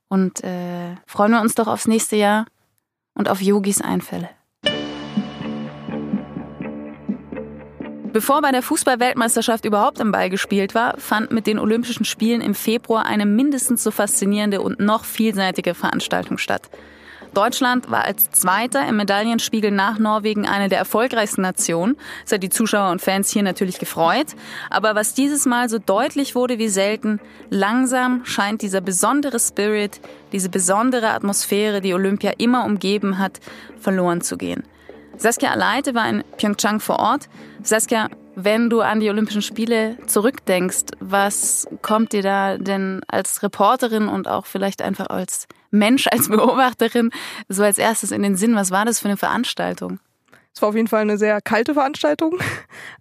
[0.09, 2.47] Und äh, freuen wir uns doch aufs nächste Jahr
[3.15, 4.29] und auf Yogis Einfälle.
[8.15, 12.55] Bevor bei der Fußball-Weltmeisterschaft überhaupt im Ball gespielt war, fand mit den Olympischen Spielen im
[12.55, 16.71] Februar eine mindestens so faszinierende und noch vielseitige Veranstaltung statt.
[17.35, 21.97] Deutschland war als Zweiter im Medaillenspiegel nach Norwegen eine der erfolgreichsten Nationen.
[22.23, 24.29] Das hat die Zuschauer und Fans hier natürlich gefreut.
[24.71, 27.19] Aber was dieses Mal so deutlich wurde wie selten,
[27.51, 30.01] langsam scheint dieser besondere Spirit,
[30.31, 33.41] diese besondere Atmosphäre, die Olympia immer umgeben hat,
[33.81, 34.63] verloren zu gehen.
[35.17, 37.29] Saskia Aleite war in Pyeongchang vor Ort.
[37.63, 44.09] Saskia, wenn du an die Olympischen Spiele zurückdenkst, was kommt dir da denn als Reporterin
[44.09, 47.11] und auch vielleicht einfach als Mensch, als Beobachterin
[47.49, 48.57] so als erstes in den Sinn?
[48.57, 50.01] Was war das für eine Veranstaltung?
[50.55, 52.39] Es war auf jeden Fall eine sehr kalte Veranstaltung.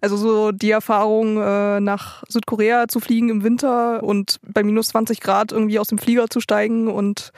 [0.00, 5.20] Also so die Erfahrung, äh, nach Südkorea zu fliegen im Winter und bei minus 20
[5.20, 7.32] Grad irgendwie aus dem Flieger zu steigen und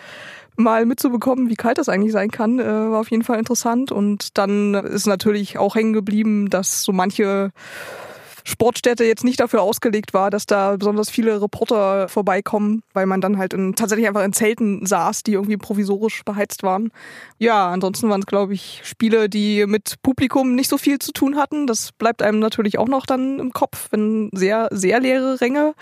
[0.57, 3.93] mal mitzubekommen, wie kalt das eigentlich sein kann, äh, war auf jeden Fall interessant.
[3.93, 7.53] Und dann ist natürlich auch hängen geblieben, dass so manche
[8.47, 13.39] Sportstätte jetzt nicht dafür ausgelegt war, dass da besonders viele Reporter vorbeikommen, weil man dann
[13.39, 16.93] halt in, tatsächlich einfach in Zelten saß, die irgendwie provisorisch beheizt waren.
[17.39, 21.35] Ja, ansonsten waren es, glaube ich, Spiele, die mit Publikum nicht so viel zu tun
[21.37, 21.67] hatten.
[21.67, 25.75] Das bleibt einem natürlich auch noch dann im Kopf, wenn sehr, sehr leere Ränge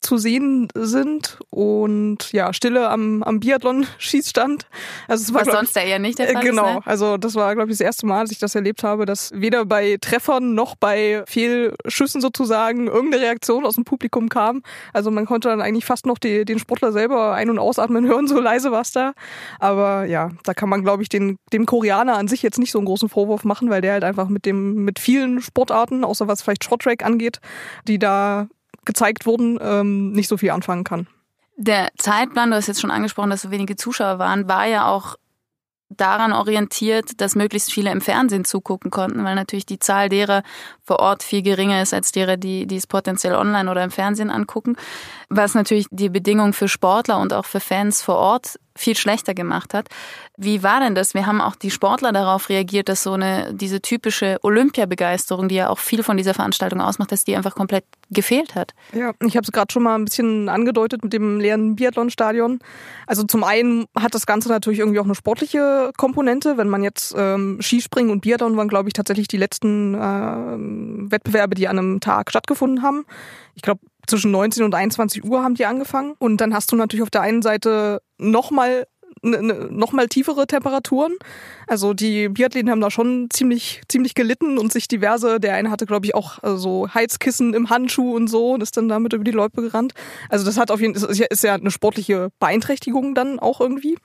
[0.00, 4.66] zu sehen sind und ja, Stille am, am Biathlon-Schießstand.
[5.06, 6.86] Also es war, Was sonst ja eher nicht der Fall äh, Genau, ist, ne?
[6.86, 9.66] also das war, glaube ich, das erste Mal, dass ich das erlebt habe, dass weder
[9.66, 14.62] bei Treffern noch bei Fehlschüssen Schüssen sozusagen irgendeine Reaktion aus dem Publikum kam.
[14.92, 18.28] Also man konnte dann eigentlich fast noch die, den Sportler selber ein- und ausatmen hören,
[18.28, 19.12] so leise war es da.
[19.58, 22.78] Aber ja, da kann man, glaube ich, den, dem Koreaner an sich jetzt nicht so
[22.78, 26.42] einen großen Vorwurf machen, weil der halt einfach mit dem, mit vielen Sportarten, außer was
[26.42, 27.40] vielleicht Shorttrack angeht,
[27.88, 28.46] die da
[28.84, 31.08] gezeigt wurden, ähm, nicht so viel anfangen kann.
[31.56, 35.16] Der Zeitplan, du hast jetzt schon angesprochen, dass so wenige Zuschauer waren, war ja auch
[35.88, 40.42] daran orientiert, dass möglichst viele im Fernsehen zugucken konnten, weil natürlich die Zahl derer
[40.82, 44.30] vor Ort viel geringer ist als derer, die, die es potenziell online oder im Fernsehen
[44.30, 44.76] angucken.
[45.28, 49.74] Was natürlich die Bedingungen für Sportler und auch für Fans vor Ort viel schlechter gemacht
[49.74, 49.88] hat.
[50.36, 51.14] Wie war denn das?
[51.14, 55.68] Wir haben auch die Sportler darauf reagiert, dass so eine, diese typische Olympiabegeisterung, die ja
[55.68, 58.72] auch viel von dieser Veranstaltung ausmacht, dass die einfach komplett gefehlt hat.
[58.92, 62.60] Ja, ich habe es gerade schon mal ein bisschen angedeutet mit dem leeren Biathlonstadion.
[63.06, 66.58] Also zum einen hat das Ganze natürlich irgendwie auch eine sportliche Komponente.
[66.58, 71.54] Wenn man jetzt ähm, Skispringen und Biathlon waren, glaube ich, tatsächlich die letzten äh, Wettbewerbe,
[71.54, 73.06] die an einem Tag stattgefunden haben.
[73.54, 76.14] Ich glaube, zwischen 19 und 21 Uhr haben die angefangen.
[76.18, 78.86] Und dann hast du natürlich auf der einen Seite nochmal
[79.22, 81.14] noch mal tiefere Temperaturen.
[81.66, 85.86] Also die Biathleten haben da schon ziemlich ziemlich gelitten und sich diverse, der eine hatte
[85.86, 89.24] glaube ich auch äh, so Heizkissen im Handschuh und so und ist dann damit über
[89.24, 89.94] die Loipe gerannt.
[90.28, 93.96] Also das hat auf jeden Fall ist ja eine sportliche Beeinträchtigung dann auch irgendwie.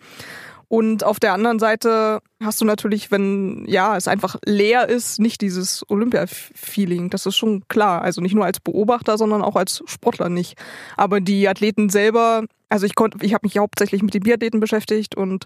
[0.71, 5.41] Und auf der anderen Seite hast du natürlich, wenn ja, es einfach leer ist, nicht
[5.41, 7.09] dieses Olympia-Feeling.
[7.09, 8.01] Das ist schon klar.
[8.03, 10.57] Also nicht nur als Beobachter, sondern auch als Sportler nicht.
[10.95, 15.13] Aber die Athleten selber, also ich konnte, ich habe mich hauptsächlich mit den Biathleten beschäftigt
[15.13, 15.43] und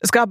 [0.00, 0.30] es gab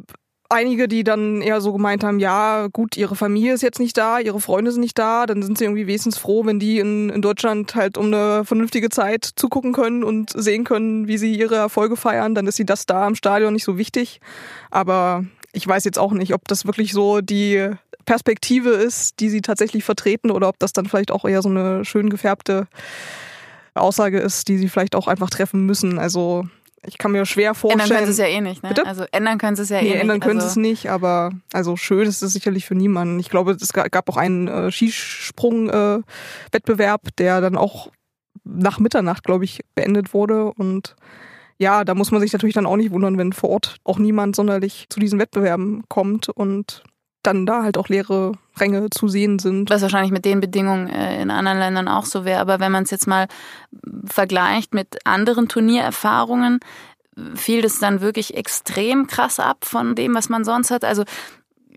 [0.49, 4.19] einige, die dann eher so gemeint haben, ja, gut, ihre Familie ist jetzt nicht da,
[4.19, 7.21] ihre Freunde sind nicht da, dann sind sie irgendwie wesentlich froh, wenn die in, in
[7.21, 11.97] Deutschland halt um eine vernünftige Zeit zugucken können und sehen können, wie sie ihre Erfolge
[11.97, 14.21] feiern, dann ist sie das da im Stadion nicht so wichtig.
[14.69, 17.71] Aber ich weiß jetzt auch nicht, ob das wirklich so die
[18.06, 21.86] Perspektive ist, die sie tatsächlich vertreten oder ob das dann vielleicht auch eher so eine
[21.86, 22.67] schön gefärbte
[23.73, 25.99] Aussage ist, die sie vielleicht auch einfach treffen müssen.
[25.99, 26.45] Also
[26.86, 27.82] ich kann mir schwer vorstellen.
[27.82, 28.69] Ändern können sie es ja eh nicht, ne?
[28.69, 28.86] Bitte?
[28.86, 30.02] Also ändern können sie es ja nee, eh nicht.
[30.02, 33.19] ändern können also sie es nicht, aber also schön ist es sicherlich für niemanden.
[33.19, 37.89] Ich glaube, es gab auch einen äh, Skisprung-Wettbewerb, äh, der dann auch
[38.43, 40.52] nach Mitternacht, glaube ich, beendet wurde.
[40.54, 40.96] Und
[41.58, 44.36] ja, da muss man sich natürlich dann auch nicht wundern, wenn vor Ort auch niemand
[44.36, 46.30] sonderlich zu diesen Wettbewerben kommt.
[46.30, 46.84] Und
[47.23, 49.69] dann da halt auch leere Ränge zu sehen sind.
[49.69, 52.39] Was wahrscheinlich mit den Bedingungen äh, in anderen Ländern auch so wäre.
[52.39, 53.27] Aber wenn man es jetzt mal
[54.05, 56.59] vergleicht mit anderen Turniererfahrungen,
[57.36, 60.83] fiel das dann wirklich extrem krass ab von dem, was man sonst hat.
[60.83, 61.03] Also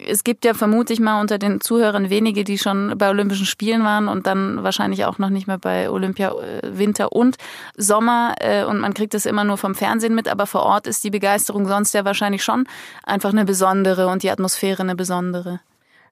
[0.05, 4.09] es gibt ja vermutlich mal unter den Zuhörern wenige, die schon bei Olympischen Spielen waren
[4.09, 7.37] und dann wahrscheinlich auch noch nicht mehr bei Olympia äh, Winter und
[7.77, 11.05] Sommer äh, und man kriegt das immer nur vom Fernsehen mit, aber vor Ort ist
[11.05, 12.69] die Begeisterung sonst ja wahrscheinlich schon
[13.05, 15.61] einfach eine besondere und die Atmosphäre eine besondere.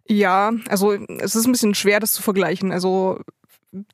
[0.07, 2.73] Ja, also es ist ein bisschen schwer, das zu vergleichen.
[2.73, 3.21] Also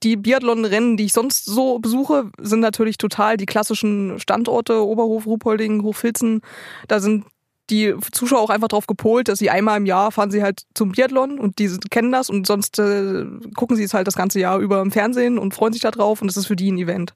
[0.03, 5.83] die Biathlon-Rennen, die ich sonst so besuche, sind natürlich total die klassischen Standorte, Oberhof, Ruhpolding,
[5.83, 6.43] Hochfilzen.
[6.89, 7.25] Da sind
[7.71, 10.93] die Zuschauer auch einfach drauf gepolt, dass sie einmal im Jahr fahren sie halt zum
[10.93, 13.25] Biathlon und die kennen das und sonst äh,
[13.57, 16.21] gucken sie es halt das ganze Jahr über im Fernsehen und freuen sich da drauf
[16.21, 17.15] und das ist für die ein Event.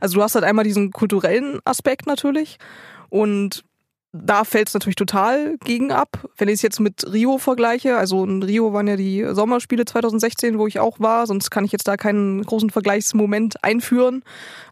[0.00, 2.58] Also du hast halt einmal diesen kulturellen Aspekt natürlich
[3.08, 3.64] und
[4.12, 6.28] da fällt es natürlich total gegen ab.
[6.36, 10.58] Wenn ich es jetzt mit Rio vergleiche, also in Rio waren ja die Sommerspiele 2016,
[10.58, 14.22] wo ich auch war, sonst kann ich jetzt da keinen großen Vergleichsmoment einführen.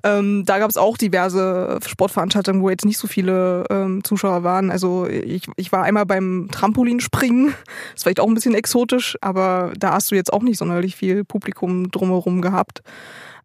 [0.05, 4.71] Ähm, da gab es auch diverse Sportveranstaltungen, wo jetzt nicht so viele ähm, Zuschauer waren.
[4.71, 7.49] Also ich, ich war einmal beim Trampolinspringen,
[7.95, 11.25] ist vielleicht auch ein bisschen exotisch, aber da hast du jetzt auch nicht sonderlich viel
[11.25, 12.83] Publikum drumherum gehabt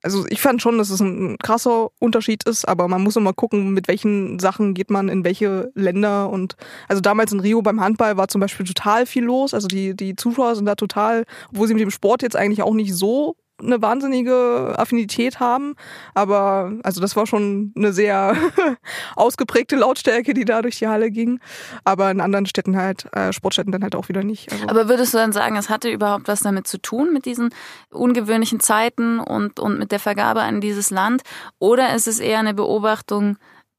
[0.01, 3.71] also ich fand schon, dass es ein krasser Unterschied ist, aber man muss immer gucken,
[3.71, 6.55] mit welchen Sachen geht man in welche Länder und
[6.87, 10.15] also damals in Rio beim Handball war zum Beispiel total viel los, also die, die
[10.15, 13.81] Zuschauer sind da total, obwohl sie mit dem Sport jetzt eigentlich auch nicht so eine
[13.81, 15.75] wahnsinnige Affinität haben.
[16.13, 18.35] Aber also das war schon eine sehr
[19.15, 21.39] ausgeprägte Lautstärke, die da durch die Halle ging.
[21.83, 24.51] Aber in anderen Städten halt, äh, Sportstädten dann halt auch wieder nicht.
[24.51, 27.49] Also Aber würdest du dann sagen, es hatte überhaupt was damit zu tun, mit diesen
[27.91, 31.21] ungewöhnlichen Zeiten und, und mit der Vergabe an dieses Land?
[31.59, 33.37] Oder ist es eher eine Beobachtung,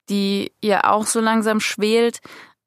[0.09, 2.21] die ihr auch so langsam schwelt,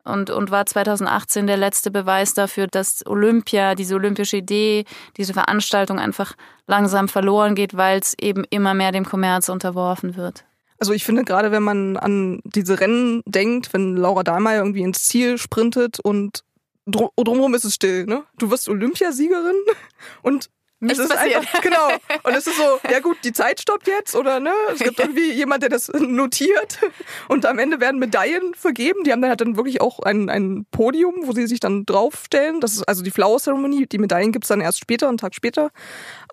[0.10, 4.86] und, und war 2018 der letzte Beweis dafür, dass Olympia, diese olympische Idee,
[5.18, 6.34] diese Veranstaltung einfach
[6.68, 10.46] langsam verloren geht, weil es eben immer mehr dem Kommerz unterworfen wird.
[10.80, 15.04] Also ich finde gerade, wenn man an diese Rennen denkt, wenn Laura Dahlmeier irgendwie ins
[15.04, 16.44] Ziel sprintet und
[16.86, 18.24] drumherum ist es still, ne?
[18.38, 19.56] Du wirst Olympiasiegerin
[20.22, 20.50] und
[20.82, 21.38] Nichts es ist passiert.
[21.38, 21.90] Einfach, genau.
[22.24, 24.54] Und es ist so, ja gut, die Zeit stoppt jetzt oder ne?
[24.72, 26.80] Es gibt irgendwie jemand, der das notiert
[27.28, 29.04] und am Ende werden Medaillen vergeben.
[29.04, 32.62] Die haben dann halt dann wirklich auch ein, ein Podium, wo sie sich dann draufstellen.
[32.62, 33.88] Das ist also die Flower Ceremony.
[33.88, 35.72] Die Medaillen gibt's dann erst später, einen Tag später.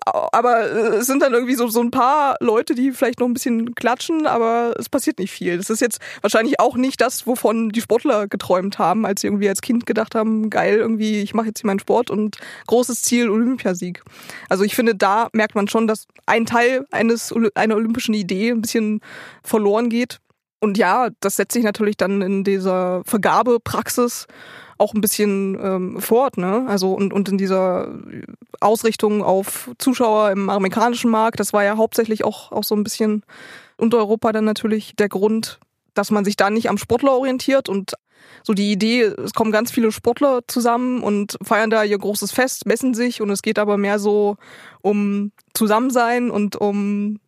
[0.05, 3.33] Aber äh, es sind dann irgendwie so, so ein paar Leute, die vielleicht noch ein
[3.33, 5.57] bisschen klatschen, aber es passiert nicht viel.
[5.57, 9.49] Das ist jetzt wahrscheinlich auch nicht das, wovon die Sportler geträumt haben, als sie irgendwie
[9.49, 13.29] als Kind gedacht haben, geil, irgendwie, ich mache jetzt hier meinen Sport und großes Ziel,
[13.29, 14.01] Olympiasieg.
[14.49, 18.61] Also ich finde, da merkt man schon, dass ein Teil eines einer olympischen Idee ein
[18.61, 19.01] bisschen
[19.43, 20.19] verloren geht.
[20.59, 24.25] Und ja, das setzt sich natürlich dann in dieser Vergabepraxis
[24.77, 26.65] auch ein bisschen ähm, fort, ne?
[26.67, 27.89] Also und, und in dieser
[28.59, 33.23] Ausrichtung auf Zuschauer im amerikanischen Markt, das war ja hauptsächlich auch, auch so ein bisschen
[33.77, 35.59] unter Europa dann natürlich der Grund,
[35.93, 37.93] dass man sich da nicht am Sportler orientiert und
[38.43, 42.65] so die Idee, es kommen ganz viele Sportler zusammen und feiern da ihr großes Fest,
[42.65, 44.37] messen sich und es geht aber mehr so
[44.81, 47.19] um Zusammensein und um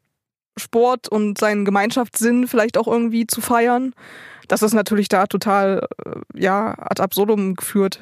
[0.57, 3.93] Sport und seinen Gemeinschaftssinn vielleicht auch irgendwie zu feiern.
[4.49, 8.01] Das ist natürlich da total, äh, ja, ad absurdum geführt.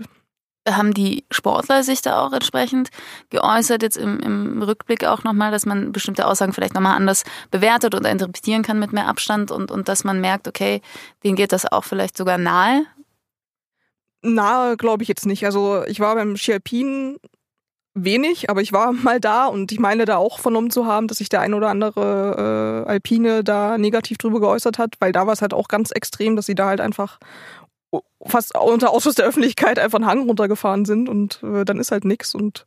[0.67, 2.89] Haben die Sportler sich da auch entsprechend
[3.29, 7.93] geäußert, jetzt im, im Rückblick auch nochmal, dass man bestimmte Aussagen vielleicht nochmal anders bewertet
[7.93, 10.81] oder interpretieren kann mit mehr Abstand und, und dass man merkt, okay,
[11.23, 12.85] denen geht das auch vielleicht sogar nahe,
[14.21, 15.45] Nahe glaube ich jetzt nicht.
[15.45, 17.19] Also ich war beim Ski Alpin
[18.03, 21.17] wenig, aber ich war mal da und ich meine da auch vernommen zu haben, dass
[21.17, 25.33] sich der ein oder andere äh, Alpine da negativ drüber geäußert hat, weil da war
[25.33, 27.19] es halt auch ganz extrem, dass sie da halt einfach
[28.25, 32.05] fast unter Ausschuss der Öffentlichkeit einfach einen Hang runtergefahren sind und äh, dann ist halt
[32.05, 32.65] nix und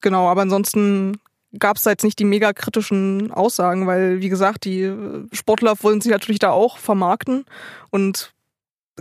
[0.00, 1.18] genau, aber ansonsten
[1.58, 4.92] gab es jetzt nicht die mega kritischen Aussagen, weil wie gesagt, die
[5.32, 7.44] Sportler wollen sich natürlich da auch vermarkten
[7.90, 8.32] und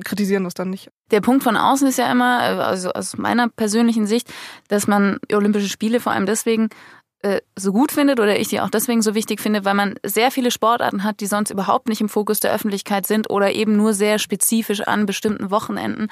[0.04, 0.90] kritisieren das dann nicht.
[1.12, 4.32] Der Punkt von außen ist ja immer, also aus meiner persönlichen Sicht,
[4.70, 6.70] dass man Olympische Spiele vor allem deswegen
[7.24, 10.32] äh, so gut findet oder ich die auch deswegen so wichtig finde, weil man sehr
[10.32, 13.94] viele Sportarten hat, die sonst überhaupt nicht im Fokus der Öffentlichkeit sind oder eben nur
[13.94, 16.08] sehr spezifisch an bestimmten Wochenenden,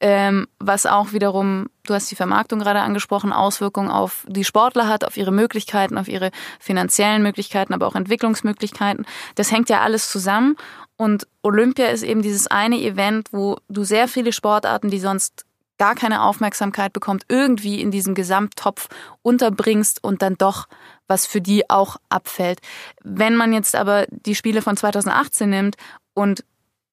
[0.00, 5.04] ähm, was auch wiederum, du hast die Vermarktung gerade angesprochen, Auswirkungen auf die Sportler hat,
[5.04, 9.04] auf ihre Möglichkeiten, auf ihre finanziellen Möglichkeiten, aber auch Entwicklungsmöglichkeiten.
[9.34, 10.56] Das hängt ja alles zusammen
[10.96, 15.44] und Olympia ist eben dieses eine Event, wo du sehr viele Sportarten, die sonst
[15.78, 18.88] gar keine Aufmerksamkeit bekommt, irgendwie in diesem Gesamttopf
[19.22, 20.68] unterbringst und dann doch
[21.06, 22.60] was für die auch abfällt.
[23.02, 25.76] Wenn man jetzt aber die Spiele von 2018 nimmt
[26.14, 26.44] und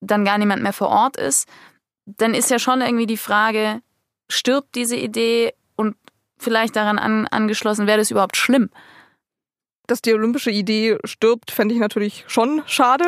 [0.01, 1.47] dann gar niemand mehr vor Ort ist,
[2.05, 3.81] dann ist ja schon irgendwie die Frage,
[4.29, 5.95] stirbt diese Idee und
[6.37, 8.69] vielleicht daran an, angeschlossen, wäre das überhaupt schlimm?
[9.87, 13.05] Dass die olympische Idee stirbt, fände ich natürlich schon schade.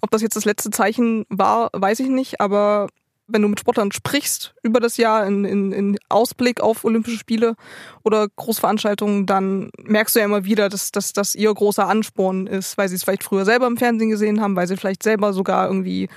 [0.00, 2.40] Ob das jetzt das letzte Zeichen war, weiß ich nicht.
[2.40, 2.88] Aber
[3.28, 7.54] wenn du mit Sportlern sprichst über das Jahr in, in, in Ausblick auf Olympische Spiele
[8.02, 12.76] oder Großveranstaltungen, dann merkst du ja immer wieder, dass, dass das ihr großer Ansporn ist,
[12.78, 15.68] weil sie es vielleicht früher selber im Fernsehen gesehen haben, weil sie vielleicht selber sogar
[15.68, 16.08] irgendwie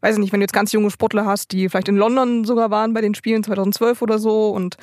[0.00, 2.70] weiß ich nicht, wenn du jetzt ganz junge Sportler hast, die vielleicht in London sogar
[2.70, 4.76] waren bei den Spielen 2012 oder so und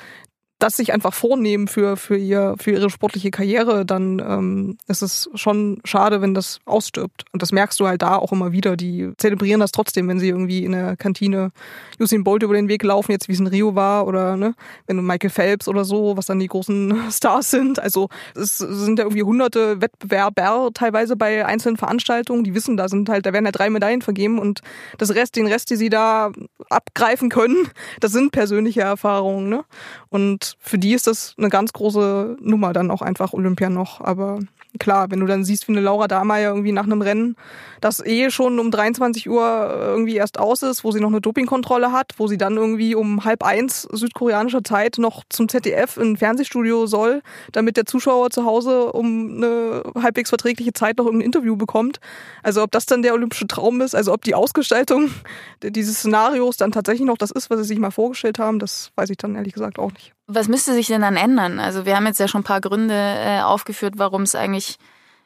[0.58, 5.30] das sich einfach vornehmen für, für, ihr, für ihre sportliche Karriere, dann ähm, ist es
[5.34, 7.24] schon schade, wenn das ausstirbt.
[7.32, 8.76] Und das merkst du halt da auch immer wieder.
[8.76, 11.52] Die zelebrieren das trotzdem, wenn sie irgendwie in der Kantine
[12.00, 14.54] Usain Bolt über den Weg laufen, jetzt wie es in Rio war, oder ne,
[14.86, 17.78] wenn du Michael Phelps oder so, was dann die großen Stars sind.
[17.78, 23.08] Also es sind ja irgendwie hunderte Wettbewerber teilweise bei einzelnen Veranstaltungen, die wissen, da sind
[23.08, 24.62] halt, da werden ja drei Medaillen vergeben und
[24.98, 26.32] das Rest, den Rest, die sie da
[26.68, 27.68] abgreifen können,
[28.00, 29.48] das sind persönliche Erfahrungen.
[29.48, 29.64] Ne?
[30.10, 34.00] Und für die ist das eine ganz große Nummer dann auch einfach Olympia noch.
[34.00, 34.40] Aber
[34.78, 37.36] klar, wenn du dann siehst, wie eine Laura Dahlmeier irgendwie nach einem Rennen,
[37.80, 41.92] das eh schon um 23 Uhr irgendwie erst aus ist, wo sie noch eine Dopingkontrolle
[41.92, 46.16] hat, wo sie dann irgendwie um halb eins südkoreanischer Zeit noch zum ZDF in ein
[46.16, 51.56] Fernsehstudio soll, damit der Zuschauer zu Hause um eine halbwegs verträgliche Zeit noch irgendein Interview
[51.56, 52.00] bekommt.
[52.42, 55.10] Also ob das dann der olympische Traum ist, also ob die Ausgestaltung
[55.62, 59.10] dieses Szenarios dann tatsächlich noch das ist, was sie sich mal vorgestellt haben, das weiß
[59.10, 59.97] ich dann ehrlich gesagt auch nicht.
[60.26, 61.58] Was müsste sich denn dann ändern?
[61.58, 64.78] Also wir haben jetzt ja schon ein paar Gründe äh, aufgeführt, warum es eigentlich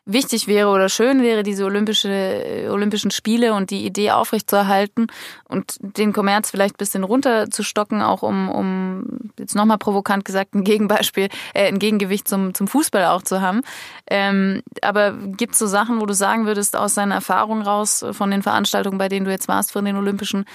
[0.05, 5.07] wichtig wäre oder schön wäre, diese olympische, äh, Olympischen Spiele und die Idee aufrechtzuerhalten
[5.49, 9.05] und den Kommerz vielleicht ein bisschen runterzustocken, auch um, um
[9.39, 13.63] jetzt nochmal provokant gesagt, ein Gegenbeispiel, äh, ein Gegengewicht zum, zum Fußball auch zu haben.
[14.11, 18.31] Ähm, aber gibt es so Sachen, wo du sagen würdest, aus deiner Erfahrung raus, von
[18.31, 20.47] den Veranstaltungen, bei denen du jetzt warst, von den Olympischen,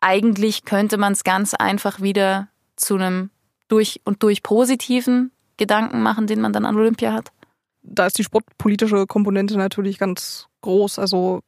[0.00, 3.30] eigentlich könnte man es ganz einfach wieder zu einem
[3.70, 7.32] durch und durch positiven Gedanken machen, den man dann an Olympia hat?
[7.82, 10.98] Da ist die sportpolitische Komponente natürlich ganz groß.
[10.98, 11.40] Also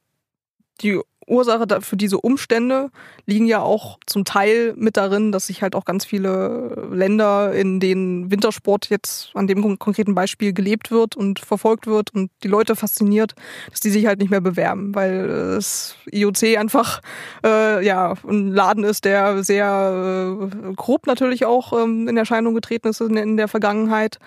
[0.80, 2.90] die Ursache für diese Umstände
[3.26, 7.80] liegen ja auch zum Teil mit darin, dass sich halt auch ganz viele Länder, in
[7.80, 12.76] denen Wintersport jetzt an dem konkreten Beispiel gelebt wird und verfolgt wird und die Leute
[12.76, 13.34] fasziniert,
[13.70, 17.00] dass die sich halt nicht mehr bewerben, weil das IOC einfach
[17.44, 22.88] äh, ja ein Laden ist, der sehr äh, grob natürlich auch ähm, in Erscheinung getreten
[22.88, 24.18] ist in, in der Vergangenheit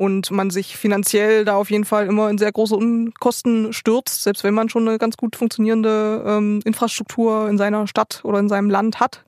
[0.00, 4.44] und man sich finanziell da auf jeden Fall immer in sehr große Unkosten stürzt, selbst
[4.44, 8.70] wenn man schon eine ganz gut funktionierende ähm, Infrastruktur in seiner Stadt oder in seinem
[8.70, 9.24] Land hat.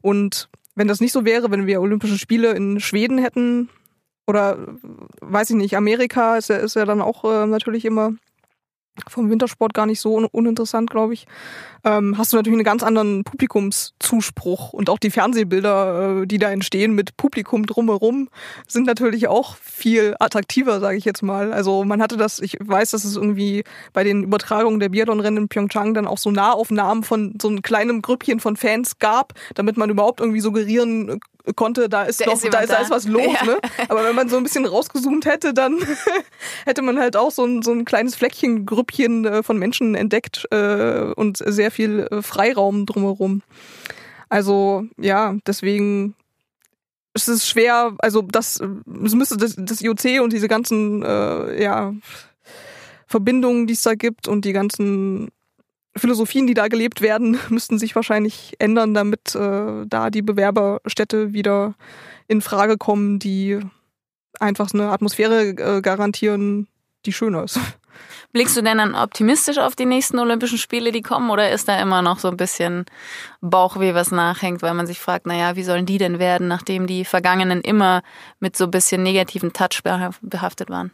[0.00, 3.68] Und wenn das nicht so wäre, wenn wir Olympische Spiele in Schweden hätten
[4.26, 4.58] oder
[5.20, 8.12] weiß ich nicht, Amerika ist ja, ist ja dann auch äh, natürlich immer
[9.08, 11.26] vom Wintersport gar nicht so un uninteressant, glaube ich,
[11.84, 14.72] ähm, hast du natürlich einen ganz anderen Publikumszuspruch.
[14.72, 18.28] Und auch die Fernsehbilder, äh, die da entstehen mit Publikum drumherum,
[18.68, 21.52] sind natürlich auch viel attraktiver, sage ich jetzt mal.
[21.52, 25.48] Also man hatte das, ich weiß, dass es irgendwie bei den Übertragungen der Biathlon-Rennen in
[25.48, 29.90] Pyeongchang dann auch so Nahaufnahmen von so einem kleinen Grüppchen von Fans gab, damit man
[29.90, 31.18] überhaupt irgendwie suggerieren
[31.56, 32.90] konnte, da ist da noch, ist da ist da.
[32.90, 33.44] was los, ja.
[33.44, 33.58] ne?
[33.88, 35.78] Aber wenn man so ein bisschen rausgezoomt hätte, dann
[36.64, 40.46] hätte man halt auch so ein, so ein kleines Fleckchen, Grüppchen äh, von Menschen entdeckt
[40.50, 43.42] äh, und sehr viel äh, Freiraum drumherum.
[44.28, 46.14] Also ja, deswegen
[47.14, 48.60] es ist schwer, also das,
[49.04, 51.92] es müsste das, das IOC und diese ganzen äh, ja,
[53.06, 55.30] Verbindungen, die es da gibt und die ganzen
[55.96, 61.74] Philosophien, die da gelebt werden, müssten sich wahrscheinlich ändern, damit äh, da die Bewerberstädte wieder
[62.28, 63.60] in Frage kommen, die
[64.40, 66.68] einfach eine Atmosphäre äh, garantieren,
[67.04, 67.58] die schöner ist.
[68.32, 71.78] Blickst du denn dann optimistisch auf die nächsten Olympischen Spiele, die kommen, oder ist da
[71.78, 72.86] immer noch so ein bisschen
[73.42, 77.04] Bauchweh, was nachhängt, weil man sich fragt, naja, wie sollen die denn werden, nachdem die
[77.04, 78.02] vergangenen immer
[78.40, 79.82] mit so ein bisschen negativen Touch
[80.22, 80.92] behaftet waren?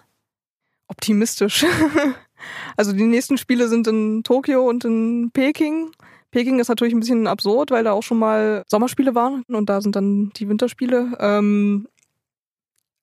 [0.88, 1.64] Optimistisch.
[2.76, 5.90] Also die nächsten Spiele sind in Tokio und in Peking.
[6.30, 9.80] Peking ist natürlich ein bisschen absurd, weil da auch schon mal Sommerspiele waren und da
[9.80, 11.16] sind dann die Winterspiele.
[11.18, 11.88] Ähm,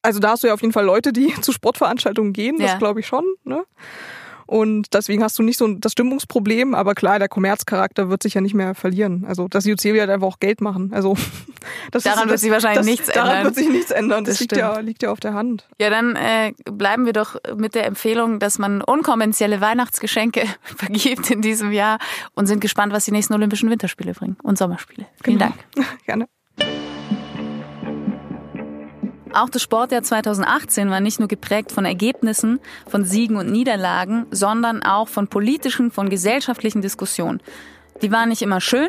[0.01, 2.77] also da hast du ja auf jeden Fall Leute, die zu Sportveranstaltungen gehen, das ja.
[2.77, 3.25] glaube ich schon.
[3.43, 3.63] Ne?
[4.45, 8.41] Und deswegen hast du nicht so das Stimmungsproblem, aber klar, der Kommerzcharakter wird sich ja
[8.41, 9.25] nicht mehr verlieren.
[9.27, 10.91] Also das IOC wird einfach auch Geld machen.
[10.93, 11.15] Also
[11.91, 13.43] das daran ist, wird sich wahrscheinlich das, nichts daran ändern.
[13.43, 14.23] Daran wird sich nichts ändern.
[14.25, 15.67] Das, das liegt, ja, liegt ja auf der Hand.
[15.79, 21.41] Ja, dann äh, bleiben wir doch mit der Empfehlung, dass man unkonventionelle Weihnachtsgeschenke vergibt in
[21.41, 21.97] diesem Jahr
[22.33, 25.07] und sind gespannt, was die nächsten Olympischen Winterspiele bringen und Sommerspiele.
[25.23, 25.51] Vielen genau.
[25.75, 25.97] Dank.
[26.05, 26.27] Gerne.
[29.35, 34.81] Auch das Sportjahr 2018 war nicht nur geprägt von Ergebnissen, von Siegen und Niederlagen, sondern
[34.81, 37.41] auch von politischen, von gesellschaftlichen Diskussionen.
[38.01, 38.87] Die waren nicht immer schön,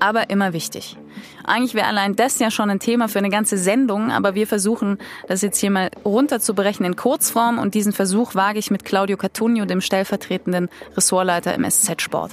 [0.00, 0.96] aber immer wichtig.
[1.44, 4.98] Eigentlich wäre allein das ja schon ein Thema für eine ganze Sendung, aber wir versuchen
[5.28, 9.64] das jetzt hier mal runterzubrechen in Kurzform und diesen Versuch wage ich mit Claudio Cattunio,
[9.64, 12.32] dem stellvertretenden Ressortleiter im SZ-Sport.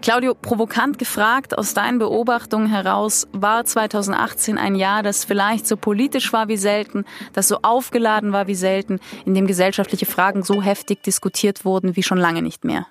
[0.00, 6.32] Claudio, provokant gefragt, aus deinen Beobachtungen heraus, war 2018 ein Jahr, das vielleicht so politisch
[6.32, 11.02] war wie selten, das so aufgeladen war wie selten, in dem gesellschaftliche Fragen so heftig
[11.02, 12.86] diskutiert wurden wie schon lange nicht mehr?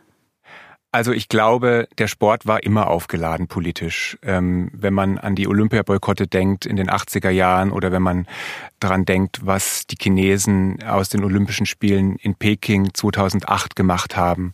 [0.94, 4.18] Also ich glaube, der Sport war immer aufgeladen politisch.
[4.24, 8.28] Ähm, wenn man an die Olympiaboykotte denkt in den 80er Jahren oder wenn man
[8.80, 14.52] daran denkt, was die Chinesen aus den Olympischen Spielen in Peking 2008 gemacht haben.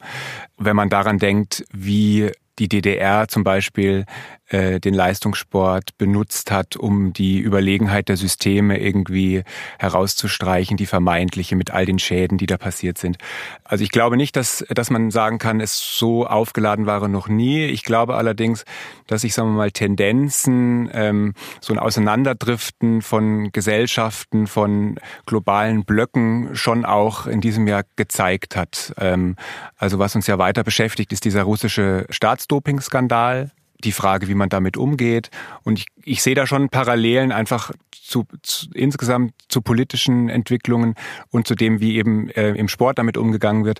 [0.58, 4.06] Wenn man daran denkt, wie die DDR zum Beispiel
[4.50, 9.43] äh, den Leistungssport benutzt hat, um die Überlegenheit der Systeme irgendwie
[9.80, 13.18] herauszustreichen, die vermeintliche mit all den Schäden, die da passiert sind.
[13.64, 17.66] Also ich glaube nicht, dass, dass man sagen kann, es so aufgeladen war noch nie.
[17.66, 18.64] Ich glaube allerdings,
[19.08, 26.56] dass sich, sagen wir mal, Tendenzen, ähm, so ein Auseinanderdriften von Gesellschaften, von globalen Blöcken
[26.56, 28.93] schon auch in diesem Jahr gezeigt hat.
[28.98, 29.36] Ähm,
[29.78, 33.52] also was uns ja weiter beschäftigt, ist dieser russische Staatsdoping-Skandal
[33.84, 35.30] die Frage, wie man damit umgeht.
[35.64, 40.96] Und ich, ich sehe da schon Parallelen einfach zu, zu insgesamt zu politischen Entwicklungen
[41.30, 43.80] und zu dem, wie eben äh, im Sport damit umgegangen wird.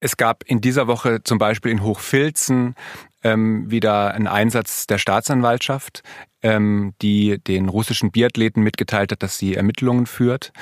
[0.00, 2.74] Es gab in dieser Woche zum Beispiel in Hochfilzen
[3.22, 6.02] ähm, wieder einen Einsatz der Staatsanwaltschaft,
[6.42, 10.52] ähm, die den russischen Biathleten mitgeteilt hat, dass sie Ermittlungen führt.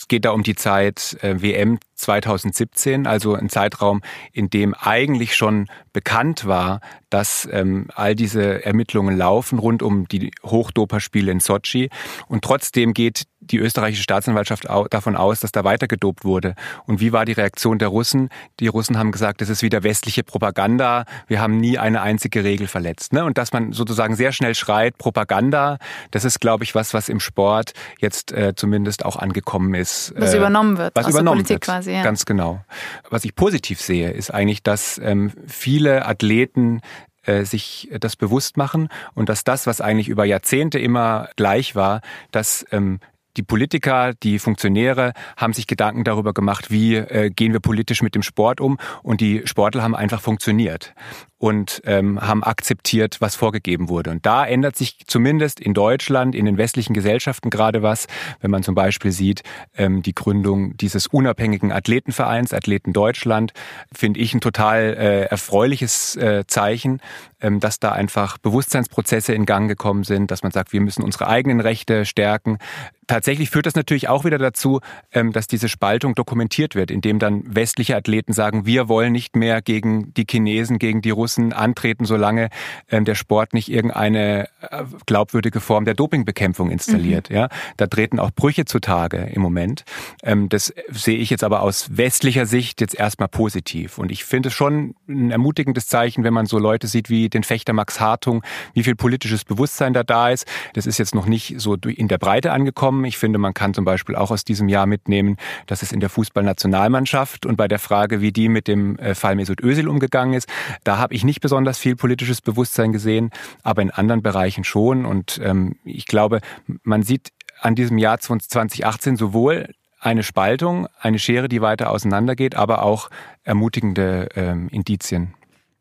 [0.00, 4.00] Es geht da um die Zeit äh, WM 2017, also ein Zeitraum,
[4.32, 6.80] in dem eigentlich schon bekannt war,
[7.10, 11.90] dass ähm, all diese Ermittlungen laufen rund um die Hochdoperspiele in Sochi.
[12.28, 16.54] Und trotzdem geht die österreichische Staatsanwaltschaft davon aus, dass da weiter gedopt wurde.
[16.86, 18.28] Und wie war die Reaktion der Russen?
[18.60, 21.04] Die Russen haben gesagt, das ist wieder westliche Propaganda.
[21.26, 23.12] Wir haben nie eine einzige Regel verletzt.
[23.12, 23.24] Ne?
[23.24, 25.78] Und dass man sozusagen sehr schnell schreit, Propaganda,
[26.10, 29.89] das ist, glaube ich, was, was im Sport jetzt äh, zumindest auch angekommen ist.
[30.16, 30.94] Was äh, übernommen wird.
[30.94, 31.60] Was übernommen wird.
[31.62, 32.02] Quasi, ja.
[32.02, 32.64] Ganz genau.
[33.08, 36.80] Was ich positiv sehe, ist eigentlich, dass ähm, viele Athleten
[37.24, 42.00] äh, sich das bewusst machen und dass das, was eigentlich über Jahrzehnte immer gleich war,
[42.30, 43.00] dass ähm,
[43.36, 48.14] die Politiker, die Funktionäre haben sich Gedanken darüber gemacht, wie äh, gehen wir politisch mit
[48.14, 50.94] dem Sport um und die Sportler haben einfach funktioniert
[51.40, 54.10] und ähm, haben akzeptiert, was vorgegeben wurde.
[54.10, 58.08] Und da ändert sich zumindest in Deutschland, in den westlichen Gesellschaften gerade was,
[58.42, 59.42] wenn man zum Beispiel sieht,
[59.74, 63.54] ähm, die Gründung dieses unabhängigen Athletenvereins, Athleten Deutschland,
[63.90, 67.00] finde ich ein total äh, erfreuliches äh, Zeichen,
[67.40, 71.26] ähm, dass da einfach Bewusstseinsprozesse in Gang gekommen sind, dass man sagt, wir müssen unsere
[71.26, 72.58] eigenen Rechte stärken.
[73.06, 74.80] Tatsächlich führt das natürlich auch wieder dazu,
[75.12, 79.62] ähm, dass diese Spaltung dokumentiert wird, indem dann westliche Athleten sagen, wir wollen nicht mehr
[79.62, 82.48] gegen die Chinesen, gegen die Russen Russen antreten, solange
[82.90, 87.30] ähm, der Sport nicht irgendeine äh, glaubwürdige Form der Dopingbekämpfung installiert.
[87.30, 87.36] Mhm.
[87.36, 89.84] Ja, da treten auch Brüche zutage im Moment.
[90.22, 93.98] Ähm, das sehe ich jetzt aber aus westlicher Sicht jetzt erstmal positiv.
[93.98, 97.44] Und ich finde es schon ein ermutigendes Zeichen, wenn man so Leute sieht wie den
[97.44, 98.42] Fechter Max Hartung,
[98.74, 100.46] wie viel politisches Bewusstsein da da ist.
[100.74, 103.04] Das ist jetzt noch nicht so in der Breite angekommen.
[103.04, 106.08] Ich finde, man kann zum Beispiel auch aus diesem Jahr mitnehmen, dass es in der
[106.08, 110.48] Fußballnationalmannschaft und bei der Frage, wie die mit dem äh, Fall Mesut Özil umgegangen ist,
[110.84, 113.30] da habe ich ich nicht besonders viel politisches Bewusstsein gesehen,
[113.62, 115.04] aber in anderen Bereichen schon.
[115.04, 116.40] Und ähm, ich glaube,
[116.82, 119.68] man sieht an diesem Jahr 2018 sowohl
[120.00, 123.10] eine Spaltung, eine Schere, die weiter auseinandergeht, aber auch
[123.44, 125.34] ermutigende ähm, Indizien.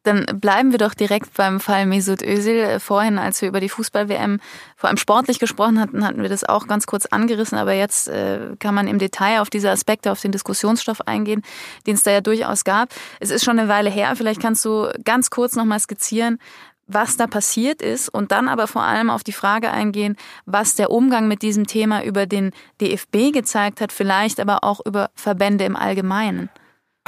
[0.09, 2.79] Dann bleiben wir doch direkt beim Fall Mesut Özil.
[2.79, 4.39] Vorhin, als wir über die Fußball-WM
[4.75, 7.59] vor allem sportlich gesprochen hatten, hatten wir das auch ganz kurz angerissen.
[7.59, 11.43] Aber jetzt äh, kann man im Detail auf diese Aspekte, auf den Diskussionsstoff eingehen,
[11.85, 12.89] den es da ja durchaus gab.
[13.19, 14.15] Es ist schon eine Weile her.
[14.15, 16.39] Vielleicht kannst du ganz kurz nochmal skizzieren,
[16.87, 20.89] was da passiert ist und dann aber vor allem auf die Frage eingehen, was der
[20.89, 22.49] Umgang mit diesem Thema über den
[22.81, 26.49] DFB gezeigt hat, vielleicht aber auch über Verbände im Allgemeinen.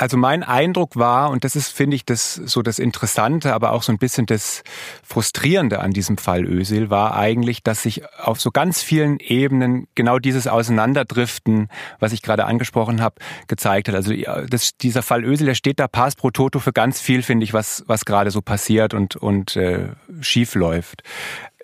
[0.02, 3.84] Also mein Eindruck war, und das ist, finde ich, das so das Interessante, aber auch
[3.84, 4.64] so ein bisschen das
[5.04, 10.18] Frustrierende an diesem Fall Ösil, war eigentlich, dass sich auf so ganz vielen Ebenen genau
[10.18, 11.68] dieses Auseinanderdriften,
[12.00, 13.94] was ich gerade angesprochen habe, gezeigt hat.
[13.94, 14.12] Also
[14.50, 17.54] das, dieser Fall Ösil, der steht da pass pro toto für ganz viel, finde ich,
[17.54, 19.90] was, was gerade so passiert und, und äh,
[20.22, 21.04] schief läuft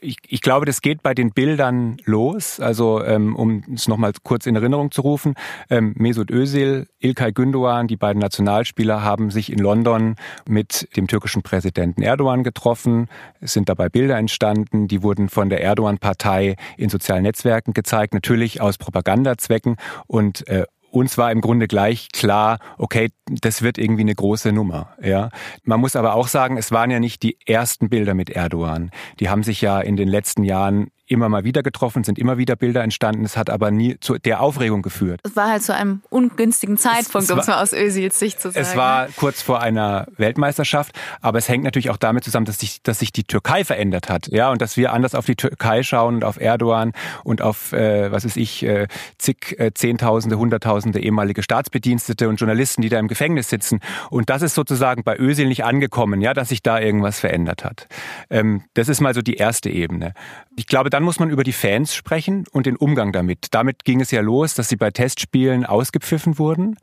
[0.02, 2.60] ich, ich glaube, das geht bei den Bildern los.
[2.60, 5.36] Also ähm, um es nochmal kurz in Erinnerung zu rufen,
[5.70, 10.16] ähm, Mesut Özil, Ilkay Gündoğan, die beiden Nationalspieler, haben sich in London
[10.48, 13.08] mit dem türkischen Präsidenten Erdogan getroffen.
[13.40, 18.62] Es sind dabei Bilder entstanden, die wurden von der Erdogan-Partei in sozialen Netzwerken gezeigt, natürlich
[18.62, 19.78] aus Propagandazwecken
[20.08, 20.66] und äh,
[20.98, 24.96] uns war im Grunde gleich klar, okay, das wird irgendwie eine große Nummer.
[25.02, 25.30] Ja,
[25.64, 28.92] man muss aber auch sagen, es waren ja nicht die ersten Bilder mit Erdogan.
[29.20, 32.56] Die haben sich ja in den letzten Jahren immer mal wieder getroffen, sind immer wieder
[32.56, 33.24] Bilder entstanden.
[33.26, 35.22] Es hat aber nie zu der Aufregung geführt.
[35.24, 38.66] Es war halt zu einem ungünstigen Zeitpunkt, um es mal aus Özils Sicht zu sagen.
[38.66, 42.82] Es war kurz vor einer Weltmeisterschaft, aber es hängt natürlich auch damit zusammen, dass sich,
[42.84, 46.16] dass sich die Türkei verändert hat, ja, und dass wir anders auf die Türkei schauen
[46.16, 46.94] und auf Erdogan
[47.24, 48.88] und auf, äh, was weiß ich, äh,
[49.18, 53.80] zig äh, Zehntausende, Hunderttausende ehemalige Staatsbedienstete und Journalisten, die da im Gefängnis sitzen.
[54.10, 57.88] Und das ist sozusagen bei Özil nicht angekommen, ja, dass sich da irgendwas verändert hat.
[58.30, 60.14] Ähm, das ist mal so die erste Ebene.
[60.56, 63.50] Ich glaube, dann muss man über die Fans sprechen und den Umgang damit.
[63.52, 66.76] Damit ging es ja los, dass sie bei Testspielen ausgepfiffen wurden.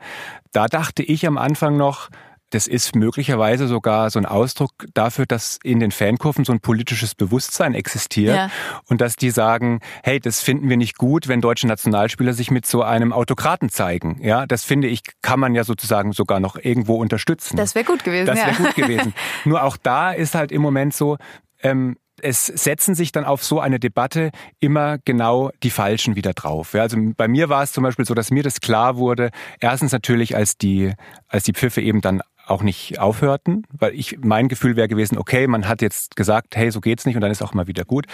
[0.53, 2.11] Da dachte ich am Anfang noch,
[2.51, 7.17] das ist möglicherweise sogar so ein Ausdruck dafür, dass in den Fankurven so ein politisches
[7.17, 8.51] Bewusstsein existiert ja.
[8.85, 12.67] und dass die sagen, hey, das finden wir nicht gut, wenn deutsche Nationalspieler sich mit
[12.67, 14.21] so einem Autokraten zeigen.
[14.23, 17.57] Ja, das finde ich, kann man ja sozusagen sogar noch irgendwo unterstützen.
[17.57, 18.27] Das wäre gut gewesen.
[18.27, 18.59] Das wäre ja.
[18.59, 19.13] gut gewesen.
[19.45, 21.17] Nur auch da ist halt im Moment so,
[21.65, 26.73] ähm, es setzen sich dann auf so eine Debatte immer genau die Falschen wieder drauf.
[26.73, 29.93] Ja, also bei mir war es zum Beispiel so, dass mir das klar wurde, erstens
[29.93, 30.93] natürlich, als die,
[31.29, 35.47] als die Pfiffe eben dann auch nicht aufhörten, weil ich mein Gefühl wäre gewesen, okay,
[35.47, 38.07] man hat jetzt gesagt, hey, so geht's nicht und dann ist auch mal wieder gut.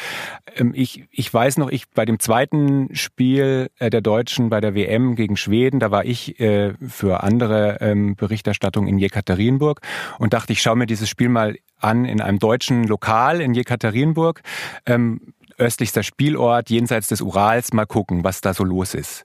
[0.57, 4.75] Ähm, ich, ich weiß noch, ich bei dem zweiten Spiel äh, der Deutschen bei der
[4.75, 9.81] WM gegen Schweden, da war ich äh, für andere ähm, Berichterstattung in Jekaterinburg
[10.19, 14.43] und dachte, ich schaue mir dieses Spiel mal an in einem deutschen Lokal in Jekaterinburg.
[14.87, 19.23] Ähm, östlichster Spielort jenseits des Urals mal gucken, was da so los ist.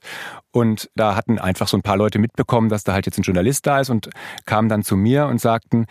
[0.52, 3.66] Und da hatten einfach so ein paar Leute mitbekommen, dass da halt jetzt ein Journalist
[3.66, 4.10] da ist und
[4.44, 5.86] kamen dann zu mir und sagten,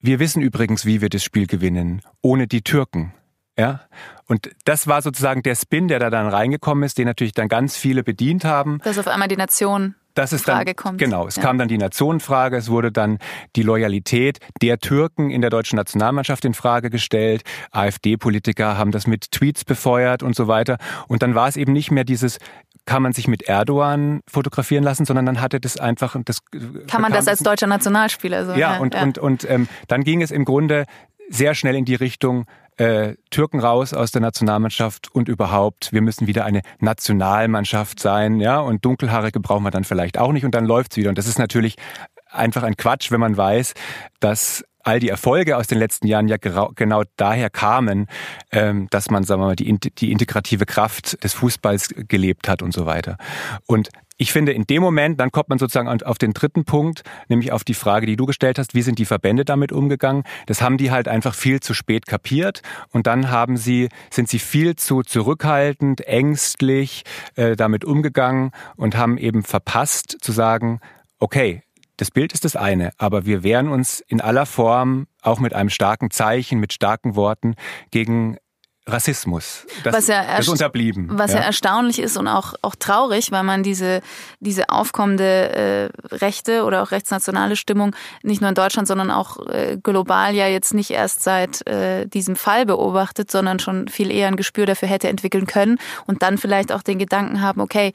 [0.00, 3.14] wir wissen übrigens, wie wir das Spiel gewinnen, ohne die Türken.
[3.58, 3.80] Ja,
[4.26, 7.76] und das war sozusagen der Spin, der da dann reingekommen ist, den natürlich dann ganz
[7.76, 8.80] viele bedient haben.
[8.84, 10.98] Dass auf einmal die Nation das ist Frage dann, kommt.
[10.98, 11.42] Genau, es ja.
[11.42, 13.18] kam dann die Nationenfrage, es wurde dann
[13.54, 17.42] die Loyalität der Türken in der deutschen Nationalmannschaft in Frage gestellt.
[17.70, 20.78] AfD-Politiker haben das mit Tweets befeuert und so weiter.
[21.08, 22.38] Und dann war es eben nicht mehr dieses,
[22.86, 26.38] kann man sich mit Erdogan fotografieren lassen, sondern dann hatte das einfach das.
[26.86, 28.52] Kann man das als deutscher Nationalspieler so?
[28.52, 29.02] Ja, ja und, ja.
[29.02, 30.84] und, und ähm, dann ging es im Grunde
[31.28, 32.46] sehr schnell in die Richtung,
[32.76, 38.60] äh, Türken raus aus der Nationalmannschaft und überhaupt, wir müssen wieder eine Nationalmannschaft sein, ja,
[38.60, 41.08] und Dunkelhaarige brauchen wir dann vielleicht auch nicht und dann läuft's wieder.
[41.08, 41.76] Und das ist natürlich
[42.30, 43.72] einfach ein Quatsch, wenn man weiß,
[44.20, 48.06] dass all die Erfolge aus den letzten Jahren ja genau daher kamen,
[48.52, 52.72] ähm, dass man, sagen wir mal, die, die integrative Kraft des Fußballs gelebt hat und
[52.72, 53.16] so weiter.
[53.66, 53.88] Und
[54.18, 57.64] ich finde, in dem Moment, dann kommt man sozusagen auf den dritten Punkt, nämlich auf
[57.64, 60.24] die Frage, die du gestellt hast, wie sind die Verbände damit umgegangen?
[60.46, 64.38] Das haben die halt einfach viel zu spät kapiert und dann haben sie, sind sie
[64.38, 67.04] viel zu zurückhaltend, ängstlich
[67.34, 70.80] äh, damit umgegangen und haben eben verpasst zu sagen,
[71.18, 71.62] okay,
[71.98, 75.70] das Bild ist das eine, aber wir wehren uns in aller Form, auch mit einem
[75.70, 77.54] starken Zeichen, mit starken Worten,
[77.90, 78.36] gegen
[78.88, 79.66] Rassismus.
[79.82, 81.08] Das, was ja das unterblieben.
[81.10, 81.40] Was ja.
[81.40, 81.44] ja.
[81.46, 84.00] erstaunlich ist und auch, auch traurig, weil man diese,
[84.38, 89.76] diese aufkommende äh, rechte oder auch rechtsnationale Stimmung nicht nur in Deutschland, sondern auch äh,
[89.82, 94.36] global ja jetzt nicht erst seit äh, diesem Fall beobachtet, sondern schon viel eher ein
[94.36, 97.92] Gespür dafür hätte entwickeln können und dann vielleicht auch den Gedanken haben, okay,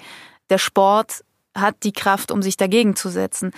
[0.50, 1.24] der Sport
[1.56, 3.52] hat die Kraft, um sich dagegen zu setzen.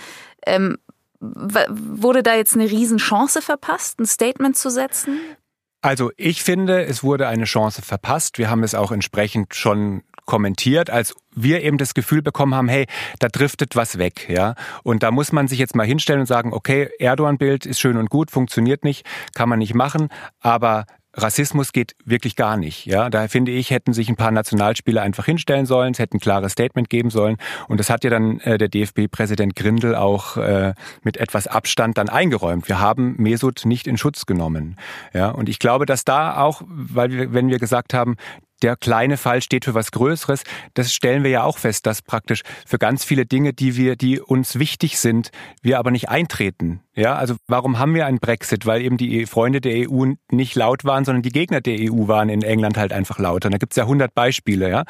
[0.46, 0.78] Ähm,
[1.20, 5.18] wurde da jetzt eine Riesenchance verpasst, ein Statement zu setzen?
[5.84, 8.38] Also ich finde, es wurde eine Chance verpasst.
[8.38, 12.86] Wir haben es auch entsprechend schon kommentiert, als wir eben das Gefühl bekommen haben, hey,
[13.18, 14.54] da driftet was weg, ja.
[14.82, 18.08] Und da muss man sich jetzt mal hinstellen und sagen, okay, Erdogan-Bild ist schön und
[18.08, 19.04] gut, funktioniert nicht,
[19.34, 20.08] kann man nicht machen,
[20.40, 20.86] aber
[21.16, 22.86] Rassismus geht wirklich gar nicht.
[22.86, 26.20] Ja, da finde ich, hätten sich ein paar Nationalspieler einfach hinstellen sollen, es hätte ein
[26.20, 27.36] klares Statement geben sollen.
[27.68, 32.08] Und das hat ja dann äh, der DFB-Präsident Grindel auch äh, mit etwas Abstand dann
[32.08, 32.68] eingeräumt.
[32.68, 34.76] Wir haben Mesut nicht in Schutz genommen.
[35.12, 38.16] Ja, und ich glaube, dass da auch, weil wir, wenn wir gesagt haben,
[38.62, 40.42] der kleine Fall steht für was Größeres.
[40.74, 44.20] Das stellen wir ja auch fest, dass praktisch für ganz viele Dinge, die wir, die
[44.20, 45.30] uns wichtig sind,
[45.62, 46.80] wir aber nicht eintreten.
[46.96, 48.66] Ja, also warum haben wir einen Brexit?
[48.66, 52.28] Weil eben die Freunde der EU nicht laut waren, sondern die Gegner der EU waren
[52.28, 53.48] in England halt einfach lauter.
[53.48, 54.84] Und da gibt's ja hundert Beispiele, ja.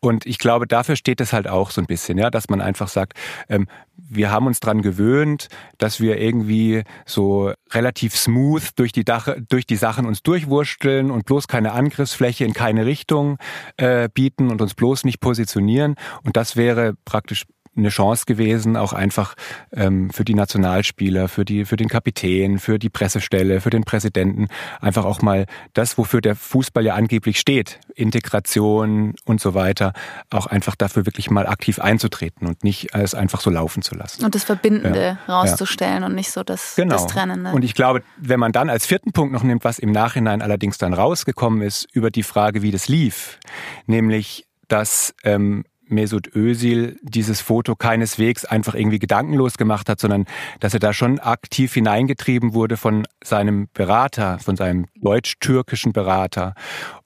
[0.00, 2.88] Und ich glaube, dafür steht es halt auch so ein bisschen, ja, dass man einfach
[2.88, 3.14] sagt,
[3.48, 3.66] ähm,
[3.96, 5.48] wir haben uns dran gewöhnt,
[5.78, 11.24] dass wir irgendwie so relativ smooth durch die, Dach, durch die Sachen uns durchwursteln und
[11.24, 13.38] bloß keine Angriffsfläche in keine Richtung
[13.76, 15.94] äh, bieten und uns bloß nicht positionieren.
[16.24, 17.44] Und das wäre praktisch
[17.78, 19.34] eine Chance gewesen, auch einfach
[19.72, 24.48] ähm, für die Nationalspieler, für die, für den Kapitän, für die Pressestelle, für den Präsidenten,
[24.80, 29.92] einfach auch mal das, wofür der Fußball ja angeblich steht, Integration und so weiter,
[30.30, 34.24] auch einfach dafür wirklich mal aktiv einzutreten und nicht es einfach so laufen zu lassen.
[34.24, 35.34] Und das Verbindende ja.
[35.34, 36.06] rauszustellen ja.
[36.06, 36.94] und nicht so das, genau.
[36.94, 37.52] das Trennende.
[37.52, 40.78] Und ich glaube, wenn man dann als vierten Punkt noch nimmt, was im Nachhinein allerdings
[40.78, 43.38] dann rausgekommen ist, über die Frage, wie das lief,
[43.86, 50.26] nämlich, dass ähm, Mesut Özil dieses Foto keineswegs einfach irgendwie gedankenlos gemacht hat, sondern
[50.60, 56.54] dass er da schon aktiv hineingetrieben wurde von seinem Berater, von seinem deutsch-türkischen Berater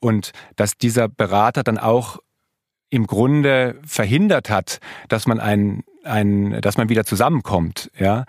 [0.01, 2.19] und dass dieser Berater dann auch
[2.91, 4.79] im Grunde verhindert hat,
[5.09, 8.25] dass man ein, ein, dass man wieder zusammenkommt, ja.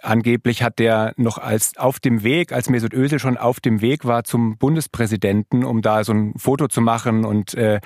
[0.00, 4.04] Angeblich hat der noch als auf dem Weg, als Mesut Özil schon auf dem Weg
[4.04, 7.80] war zum Bundespräsidenten, um da so ein Foto zu machen und äh,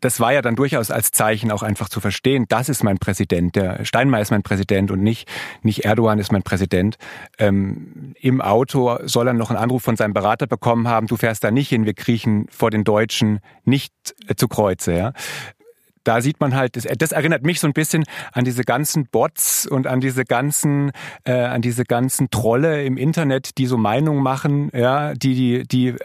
[0.00, 3.56] das war ja dann durchaus als Zeichen auch einfach zu verstehen, das ist mein Präsident,
[3.56, 5.28] der Steinmeier ist mein Präsident und nicht,
[5.62, 6.96] nicht Erdogan ist mein Präsident.
[7.38, 11.44] Ähm, Im Auto soll er noch einen Anruf von seinem Berater bekommen haben, du fährst
[11.44, 13.92] da nicht hin, wir kriechen vor den Deutschen nicht
[14.26, 14.94] äh, zu Kreuze.
[14.94, 15.12] Ja?
[16.04, 19.66] Da sieht man halt, das, das, erinnert mich so ein bisschen an diese ganzen Bots
[19.66, 20.92] und an diese ganzen,
[21.24, 25.96] äh, an diese ganzen Trolle im Internet, die so Meinungen machen, ja, die, die, die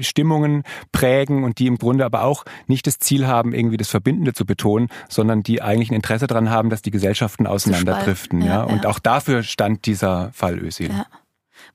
[0.00, 4.32] Stimmungen prägen und die im Grunde aber auch nicht das Ziel haben, irgendwie das Verbindende
[4.32, 8.42] zu betonen, sondern die eigentlich ein Interesse daran haben, dass die Gesellschaften auseinanderdriften.
[8.42, 8.62] Ja, ja.
[8.62, 10.90] Und auch dafür stand dieser Fall Özil.
[10.90, 11.06] Ja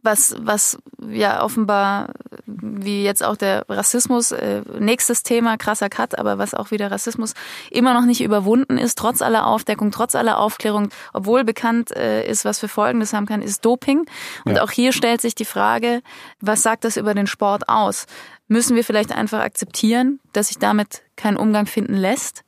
[0.04, 0.78] was, was
[1.10, 2.10] ja offenbar,
[2.46, 7.34] wie jetzt auch der Rassismus, äh, nächstes Thema, krasser Cut, aber was auch wieder Rassismus
[7.72, 12.46] immer noch nicht überwunden ist, trotz aller Aufdeckung, trotz aller Aufklärung, obwohl bekannt äh, ist,
[12.46, 14.06] was für Folgen das haben kann, ist Doping.
[14.46, 14.64] Und ja.
[14.64, 16.02] auch hier stellt sich die Frage,
[16.42, 18.06] was sagt das über den Sport aus?
[18.48, 22.44] Müssen wir vielleicht einfach akzeptieren, dass sich damit kein Umgang finden lässt?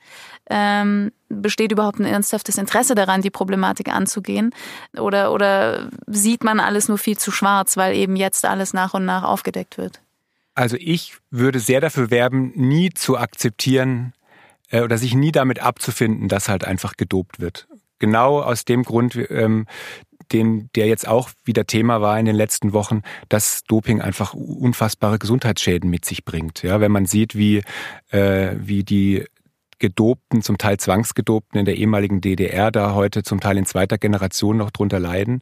[0.49, 4.51] Ähm, besteht überhaupt ein ernsthaftes Interesse daran, die Problematik anzugehen?
[4.97, 9.05] Oder, oder sieht man alles nur viel zu schwarz, weil eben jetzt alles nach und
[9.05, 10.01] nach aufgedeckt wird?
[10.53, 14.13] Also ich würde sehr dafür werben, nie zu akzeptieren
[14.69, 17.67] äh, oder sich nie damit abzufinden, dass halt einfach gedopt wird.
[17.99, 19.67] Genau aus dem Grund, ähm,
[20.31, 25.19] den, der jetzt auch wieder Thema war in den letzten Wochen, dass Doping einfach unfassbare
[25.19, 26.63] Gesundheitsschäden mit sich bringt.
[26.63, 27.61] Ja, wenn man sieht, wie,
[28.09, 29.25] äh, wie die
[29.79, 34.57] Gedopten, zum Teil Zwangsgedopten in der ehemaligen DDR da heute zum Teil in zweiter Generation
[34.57, 35.41] noch drunter leiden.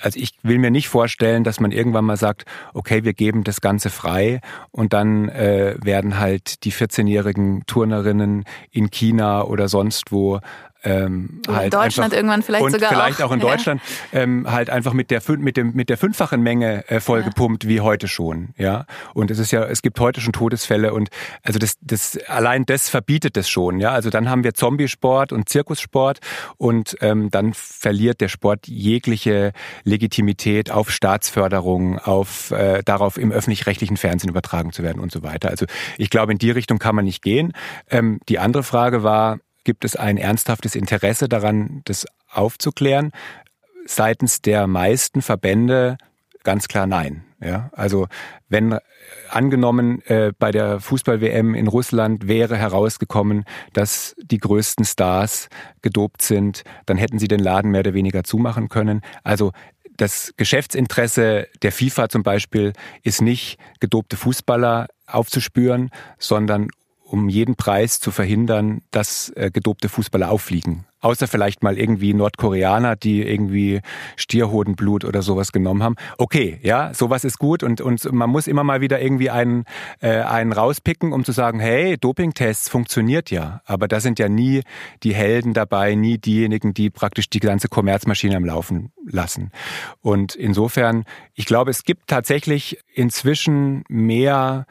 [0.00, 3.60] Also ich will mir nicht vorstellen, dass man irgendwann mal sagt, okay, wir geben das
[3.60, 10.40] Ganze frei und dann äh, werden halt die 14-jährigen Turnerinnen in China oder sonst wo
[10.84, 13.46] ähm, halt in Deutschland einfach, irgendwann vielleicht und sogar vielleicht auch, auch in ja.
[13.46, 13.82] Deutschland
[14.12, 17.70] ähm, halt einfach mit der mit dem mit der fünffachen Menge äh, vollgepumpt ja.
[17.70, 21.08] wie heute schon ja und es ist ja es gibt heute schon Todesfälle und
[21.42, 25.48] also das das allein das verbietet es schon ja also dann haben wir Zombiesport und
[25.48, 26.20] Zirkussport
[26.58, 29.52] und ähm, dann verliert der Sport jegliche
[29.84, 35.48] Legitimität auf Staatsförderung auf äh, darauf im öffentlich-rechtlichen Fernsehen übertragen zu werden und so weiter
[35.48, 35.64] also
[35.96, 37.52] ich glaube in die Richtung kann man nicht gehen
[37.90, 43.12] ähm, die andere Frage war Gibt es ein ernsthaftes Interesse daran, das aufzuklären?
[43.86, 45.98] Seitens der meisten Verbände
[46.44, 47.24] ganz klar nein.
[47.40, 48.06] Ja, also
[48.48, 48.78] wenn
[49.28, 53.44] angenommen äh, bei der Fußball-WM in Russland wäre herausgekommen,
[53.74, 55.48] dass die größten Stars
[55.82, 59.02] gedopt sind, dann hätten sie den Laden mehr oder weniger zumachen können.
[59.24, 59.52] Also
[59.96, 66.68] das Geschäftsinteresse der FIFA zum Beispiel ist nicht, gedopte Fußballer aufzuspüren, sondern
[67.04, 70.86] um jeden Preis zu verhindern, dass äh, gedopte Fußballer auffliegen.
[71.00, 73.82] Außer vielleicht mal irgendwie Nordkoreaner, die irgendwie
[74.16, 75.96] Stierhodenblut oder sowas genommen haben.
[76.16, 79.66] Okay, ja, sowas ist gut und, und man muss immer mal wieder irgendwie einen,
[80.00, 83.60] äh, einen rauspicken, um zu sagen, hey, Dopingtests funktioniert ja.
[83.66, 84.62] Aber da sind ja nie
[85.02, 89.50] die Helden dabei, nie diejenigen, die praktisch die ganze Kommerzmaschine am Laufen lassen.
[90.00, 94.64] Und insofern, ich glaube, es gibt tatsächlich inzwischen mehr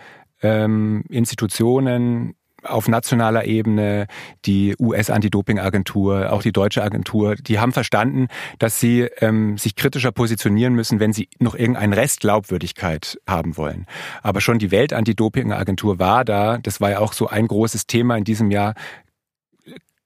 [0.43, 4.07] ähm, Institutionen auf nationaler Ebene,
[4.45, 8.27] die US-Anti-Doping-Agentur, auch die deutsche Agentur, die haben verstanden,
[8.59, 13.85] dass sie ähm, sich kritischer positionieren müssen, wenn sie noch irgendeinen Rest Glaubwürdigkeit haben wollen.
[14.21, 18.23] Aber schon die Welt-Anti-Doping-Agentur war da, das war ja auch so ein großes Thema in
[18.23, 18.75] diesem Jahr,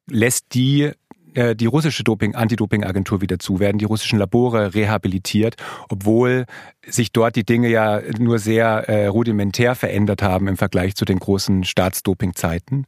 [0.09, 0.91] lässt die
[1.37, 5.55] äh, die russische Doping, Anti-Doping-Agentur wieder zu, werden die russischen Labore rehabilitiert,
[5.87, 6.45] obwohl
[6.85, 11.19] sich dort die Dinge ja nur sehr äh, rudimentär verändert haben im Vergleich zu den
[11.19, 12.85] großen Staatsdoping-Zeiten.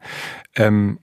[0.56, 0.98] Ähm,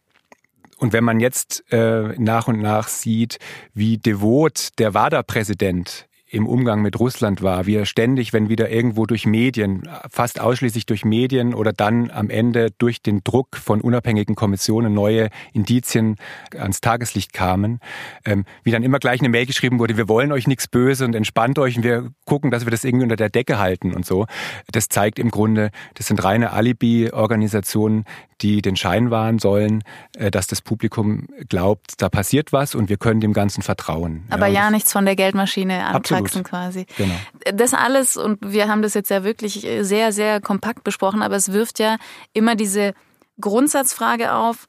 [0.78, 3.38] und wenn man jetzt äh, nach und nach sieht,
[3.74, 9.06] wie devot der WADA-Präsident im Umgang mit Russland war, wie er ständig, wenn wieder irgendwo
[9.06, 14.34] durch Medien, fast ausschließlich durch Medien oder dann am Ende durch den Druck von unabhängigen
[14.34, 16.16] Kommissionen neue Indizien
[16.58, 17.78] ans Tageslicht kamen,
[18.24, 21.14] ähm, wie dann immer gleich eine Mail geschrieben wurde, wir wollen euch nichts böse und
[21.14, 24.26] entspannt euch und wir gucken, dass wir das irgendwie unter der Decke halten und so.
[24.72, 28.04] Das zeigt im Grunde, das sind reine Alibi-Organisationen,
[28.40, 29.82] die den Schein wahren sollen,
[30.16, 34.24] äh, dass das Publikum glaubt, da passiert was und wir können dem Ganzen vertrauen.
[34.30, 35.86] Aber ja, ja nichts von der Geldmaschine
[36.16, 36.86] antaxen quasi.
[36.96, 37.14] Genau.
[37.54, 41.52] Das alles, und wir haben das jetzt ja wirklich sehr, sehr kompakt besprochen, aber es
[41.52, 41.96] wirft ja
[42.32, 42.94] immer diese
[43.40, 44.66] Grundsatzfrage auf,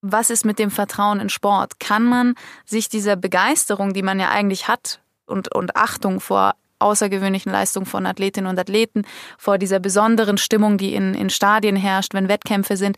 [0.00, 1.80] was ist mit dem Vertrauen in Sport?
[1.80, 7.50] Kann man sich dieser Begeisterung, die man ja eigentlich hat, und, und Achtung vor außergewöhnlichen
[7.52, 9.02] Leistungen von Athletinnen und Athleten,
[9.36, 12.96] vor dieser besonderen Stimmung, die in, in Stadien herrscht, wenn Wettkämpfe sind,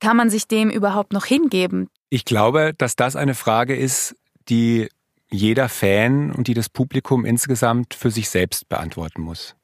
[0.00, 1.88] kann man sich dem überhaupt noch hingeben?
[2.08, 4.16] Ich glaube, dass das eine Frage ist,
[4.48, 4.88] die
[5.30, 9.56] jeder Fan und die das Publikum insgesamt für sich selbst beantworten muss.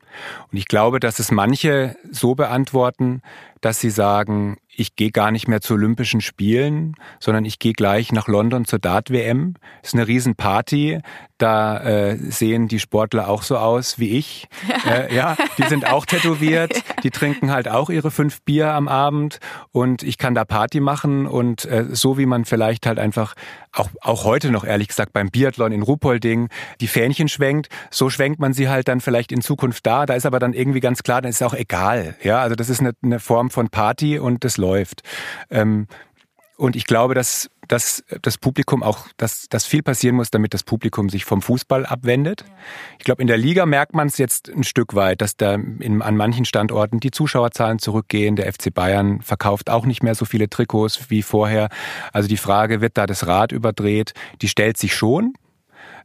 [0.51, 3.21] Und ich glaube, dass es manche so beantworten,
[3.61, 8.13] dass sie sagen, ich gehe gar nicht mehr zu Olympischen Spielen, sondern ich gehe gleich
[8.13, 9.55] nach London zur Dart-WM.
[9.83, 11.01] Ist eine Riesenparty.
[11.39, 14.49] Da äh, sehen die Sportler auch so aus wie ich.
[14.87, 16.85] Äh, ja, die sind auch tätowiert.
[17.03, 19.41] Die trinken halt auch ihre fünf Bier am Abend
[19.73, 23.35] und ich kann da Party machen und äh, so wie man vielleicht halt einfach
[23.73, 26.49] auch auch heute noch ehrlich gesagt beim Biathlon in Ruhpolding
[26.81, 30.07] die Fähnchen schwenkt, so schwenkt man sie halt dann vielleicht in Zukunft da.
[30.07, 32.15] Da ist aber dann irgendwie ganz klar, dann ist es auch egal.
[32.23, 35.03] Ja, also das ist eine, eine Form von Party und das läuft.
[35.51, 35.87] Ähm,
[36.57, 40.63] und ich glaube, dass, dass das Publikum auch, dass, dass viel passieren muss, damit das
[40.63, 42.45] Publikum sich vom Fußball abwendet.
[42.99, 46.01] Ich glaube, in der Liga merkt man es jetzt ein Stück weit, dass da in,
[46.01, 48.37] an manchen Standorten die Zuschauerzahlen zurückgehen.
[48.37, 51.69] Der FC Bayern verkauft auch nicht mehr so viele Trikots wie vorher.
[52.13, 55.35] Also die Frage, wird da das Rad überdreht, die stellt sich schon.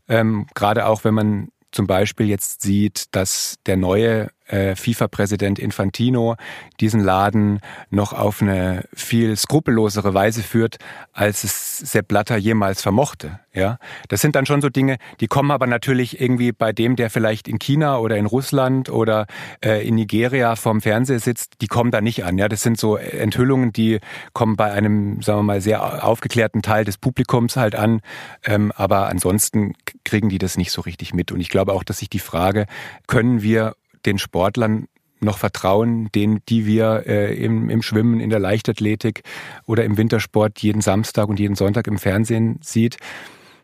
[0.09, 6.36] Ähm, gerade auch, wenn man zum Beispiel jetzt sieht, dass der neue äh, FIFA-Präsident Infantino
[6.80, 10.78] diesen Laden noch auf eine viel skrupellosere Weise führt,
[11.14, 13.39] als es Sepp Blatter jemals vermochte.
[13.54, 17.10] Ja, das sind dann schon so Dinge, die kommen aber natürlich irgendwie bei dem, der
[17.10, 19.26] vielleicht in China oder in Russland oder
[19.64, 22.38] äh, in Nigeria vorm Fernseher sitzt, die kommen da nicht an.
[22.38, 23.99] Ja, das sind so Enthüllungen, die
[24.32, 27.99] kommen bei einem, sagen wir mal, sehr aufgeklärten Teil des Publikums halt an.
[28.45, 29.74] Ähm, aber ansonsten
[30.06, 31.34] kriegen die das nicht so richtig mit.
[31.34, 32.68] Und ich glaube auch, dass sich die Frage,
[33.08, 33.76] können wir
[34.06, 34.88] den Sportlern
[35.20, 39.22] noch vertrauen, denen, die wir äh, im, im Schwimmen, in der Leichtathletik
[39.66, 42.97] oder im Wintersport jeden Samstag und jeden Sonntag im Fernsehen sieht.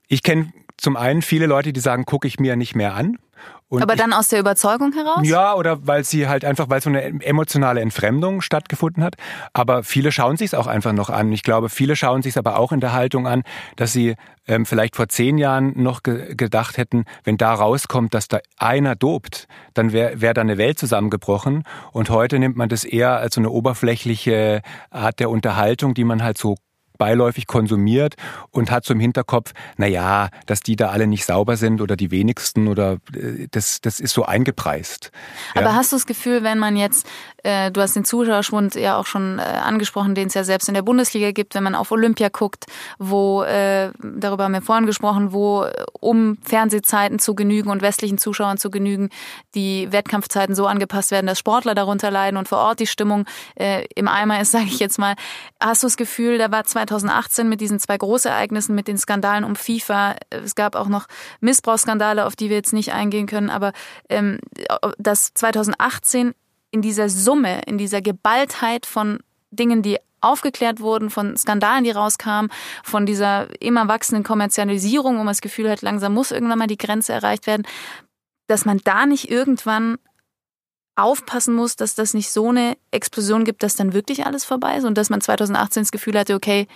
[0.08, 3.17] Ich kenne zum einen viele Leute, die sagen, gucke ich mir nicht mehr an.
[3.69, 5.28] Und Aber dann aus der Überzeugung heraus?
[5.28, 9.15] Ja, oder weil sie halt einfach, weil so eine emotionale Entfremdung stattgefunden hat.
[9.51, 11.34] Aber viele schauen sich es auch einfach noch an.
[11.34, 13.43] Ich glaube, viele schauen sich es aber auch in der Haltung an,
[13.75, 14.15] dass sie
[14.47, 18.95] ähm, vielleicht vor zehn Jahren noch ge gedacht hätten, wenn da rauskommt, dass da einer
[18.95, 21.63] dobt, dann wäre wär da eine Welt zusammengebrochen.
[21.91, 24.61] Und heute nimmt man das eher als so eine oberflächliche
[24.91, 26.55] Art der Unterhaltung, die man halt so
[26.98, 28.16] beiläufig konsumiert
[28.52, 31.95] und hat so im Hinterkopf, na ja, dass die da alle nicht sauber sind oder
[31.95, 35.12] die wenigsten oder äh, das, das ist so eingepreist.
[35.56, 35.62] Ja.
[35.62, 37.08] Aber hast du das Gefühl, wenn man jetzt,
[37.43, 40.74] äh, du hast den Zuschauerschwund ja auch schon äh, angesprochen, den es ja selbst in
[40.74, 42.66] der Bundesliga gibt, wenn man auf Olympia guckt,
[42.98, 48.18] wo, äh, darüber haben wir vorhin gesprochen, wo äh, um Fernsehzeiten zu genügen und westlichen
[48.18, 49.10] Zuschauern zu genügen,
[49.56, 53.26] die Wettkampfzeiten so angepasst werden, dass Sportler darunter leiden und vor Ort die Stimmung
[53.56, 55.16] äh, im Eimer ist, sage ich jetzt mal.
[55.60, 59.56] Hast du das Gefühl, da war 2018 mit diesen zwei Großereignissen, mit den Skandalen um
[59.56, 60.16] FIFA.
[60.30, 61.08] Es gab auch noch
[61.40, 63.74] Missbrauchsskandale, auf die wir jetzt nicht eingehen können, aber
[64.10, 64.40] ähm,
[64.98, 66.34] dass 2018
[66.72, 69.20] in dieser Summe, in dieser Geballtheit von
[69.52, 72.52] Dingen, die aufgeklärt wurden, von Skandalen, die rauskamen,
[72.84, 76.78] von dieser immer wachsenden Kommerzialisierung, wo man das Gefühl hat, langsam muss irgendwann mal die
[76.78, 77.68] Grenze erreicht werden,
[78.48, 79.98] dass man da nicht irgendwann
[80.98, 84.86] aufpassen muss, dass das nicht so eine Explosion gibt, dass dann wirklich alles vorbei ist
[84.86, 86.68] und dass man 2018 das Gefühl hatte, okay,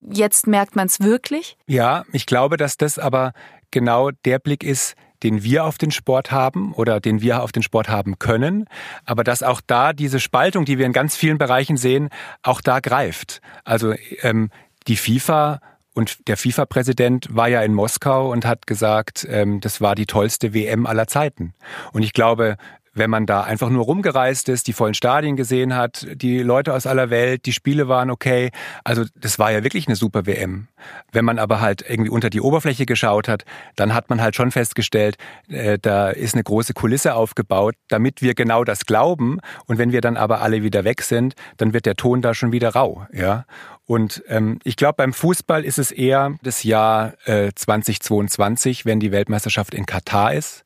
[0.00, 1.56] jetzt merkt man es wirklich?
[1.66, 3.32] Ja, ich glaube, dass das aber
[3.70, 7.62] genau der Blick ist, den wir auf den Sport haben oder den wir auf den
[7.62, 8.66] Sport haben können,
[9.04, 12.10] aber dass auch da diese Spaltung, die wir in ganz vielen Bereichen sehen,
[12.42, 13.40] auch da greift.
[13.64, 14.50] Also ähm,
[14.86, 15.60] die FIFA
[15.94, 20.52] und der FIFA-Präsident war ja in Moskau und hat gesagt, ähm, das war die tollste
[20.52, 21.54] WM aller Zeiten.
[21.92, 22.56] Und ich glaube,
[22.96, 26.86] wenn man da einfach nur rumgereist ist, die vollen Stadien gesehen hat, die Leute aus
[26.86, 28.50] aller Welt, die Spiele waren okay.
[28.84, 30.68] Also das war ja wirklich eine super WM.
[31.12, 33.44] Wenn man aber halt irgendwie unter die Oberfläche geschaut hat,
[33.76, 35.16] dann hat man halt schon festgestellt,
[35.48, 39.40] äh, da ist eine große Kulisse aufgebaut, damit wir genau das glauben.
[39.66, 42.52] Und wenn wir dann aber alle wieder weg sind, dann wird der Ton da schon
[42.52, 43.06] wieder rau.
[43.12, 43.44] Ja.
[43.86, 49.12] Und ähm, ich glaube, beim Fußball ist es eher das Jahr äh, 2022, wenn die
[49.12, 50.64] Weltmeisterschaft in Katar ist.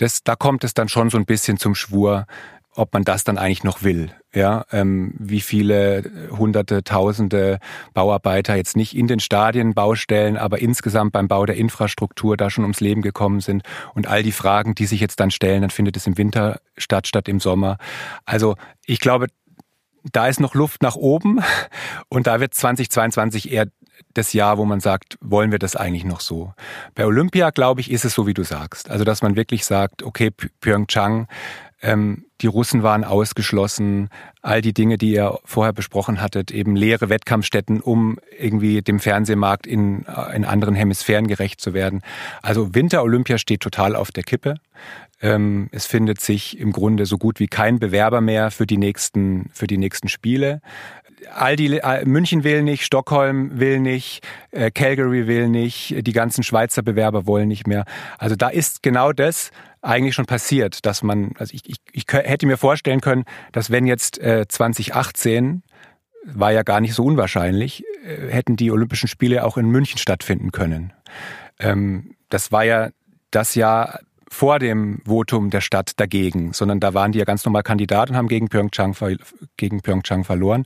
[0.00, 2.26] Das, da kommt es dann schon so ein bisschen zum Schwur,
[2.74, 4.10] ob man das dann eigentlich noch will.
[4.32, 7.58] Ja, ähm, wie viele hunderte, tausende
[7.92, 12.64] Bauarbeiter jetzt nicht in den Stadien, Baustellen, aber insgesamt beim Bau der Infrastruktur da schon
[12.64, 13.62] ums Leben gekommen sind
[13.94, 17.06] und all die Fragen, die sich jetzt dann stellen, dann findet es im Winter statt,
[17.06, 17.76] statt im Sommer.
[18.24, 19.26] Also ich glaube,
[20.12, 21.40] da ist noch Luft nach oben
[22.08, 23.66] und da wird 2022 eher
[24.14, 26.52] das Jahr, wo man sagt, wollen wir das eigentlich noch so?
[26.94, 28.90] Bei Olympia, glaube ich, ist es so, wie du sagst.
[28.90, 31.26] Also, dass man wirklich sagt, okay, Pyeongchang,
[31.82, 34.08] ähm, die Russen waren ausgeschlossen,
[34.42, 39.66] all die Dinge, die ihr vorher besprochen hattet, eben leere Wettkampfstätten, um irgendwie dem Fernsehmarkt
[39.66, 42.02] in, äh, in anderen Hemisphären gerecht zu werden.
[42.42, 44.56] Also Winter-Olympia steht total auf der Kippe.
[45.22, 49.50] Ähm, es findet sich im Grunde so gut wie kein Bewerber mehr für die nächsten,
[49.52, 50.62] für die nächsten Spiele.
[51.34, 56.42] All die, äh, München will nicht, Stockholm will nicht, äh, Calgary will nicht, die ganzen
[56.42, 57.84] Schweizer Bewerber wollen nicht mehr.
[58.18, 59.50] Also da ist genau das,
[59.82, 63.86] eigentlich schon passiert, dass man, also ich, ich, ich hätte mir vorstellen können, dass wenn
[63.86, 65.62] jetzt äh, 2018
[66.24, 70.52] war ja gar nicht so unwahrscheinlich, äh, hätten die Olympischen Spiele auch in München stattfinden
[70.52, 70.92] können.
[71.58, 72.90] Ähm, das war ja
[73.30, 74.00] das Jahr
[74.32, 78.16] vor dem Votum der Stadt dagegen, sondern da waren die ja ganz normal Kandidat und
[78.16, 78.96] haben gegen Pyeongchang,
[79.56, 80.64] gegen Pyeongchang verloren.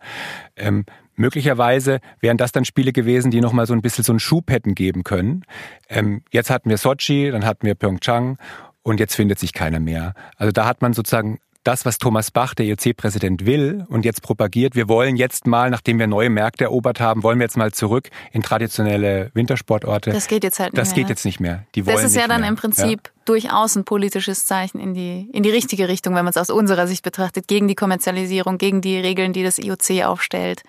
[0.55, 0.85] Ähm,
[1.17, 4.75] möglicherweise wären das dann Spiele gewesen, die nochmal so ein bisschen so einen Schub hätten
[4.75, 5.45] geben können.
[5.89, 8.37] Ähm, jetzt hatten wir Sochi, dann hatten wir Pyeongchang
[8.83, 10.13] und jetzt findet sich keiner mehr.
[10.37, 14.77] Also da hat man sozusagen das, was Thomas Bach, der IOC-Präsident, will und jetzt propagiert.
[14.77, 18.11] Wir wollen jetzt mal, nachdem wir neue Märkte erobert haben, wollen wir jetzt mal zurück
[18.33, 20.11] in traditionelle Wintersportorte.
[20.11, 20.95] Das geht jetzt halt nicht das mehr.
[20.95, 21.65] Das geht jetzt nicht mehr.
[21.75, 22.51] Die wollen das ist ja dann mehr.
[22.51, 23.13] im Prinzip ja.
[23.25, 26.87] durchaus ein politisches Zeichen in die, in die richtige Richtung, wenn man es aus unserer
[26.87, 30.63] Sicht betrachtet, gegen die Kommerzialisierung, gegen die Regeln, die das IOC aufstellt.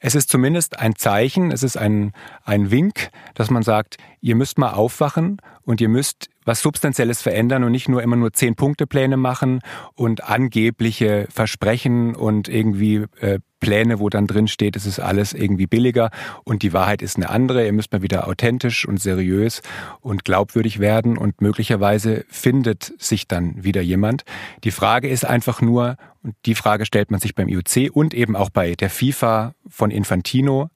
[0.00, 2.12] Es ist zumindest ein Zeichen, es ist ein,
[2.44, 7.64] ein Wink, dass man sagt, ihr müsst mal aufwachen und ihr müsst was Substanzielles verändern
[7.64, 9.60] und nicht nur immer nur Zehn-Punkte-Pläne machen
[9.94, 15.66] und angebliche Versprechen und irgendwie äh, Pläne, wo dann drin steht, es ist alles irgendwie
[15.66, 16.10] billiger
[16.44, 17.64] und die Wahrheit ist eine andere.
[17.64, 19.62] Ihr müsst mal wieder authentisch und seriös
[20.00, 24.24] und glaubwürdig werden und möglicherweise findet sich dann wieder jemand.
[24.64, 28.36] Die Frage ist einfach nur, und die Frage stellt man sich beim IOC und eben
[28.36, 30.70] auch bei der FIFA von Infantino,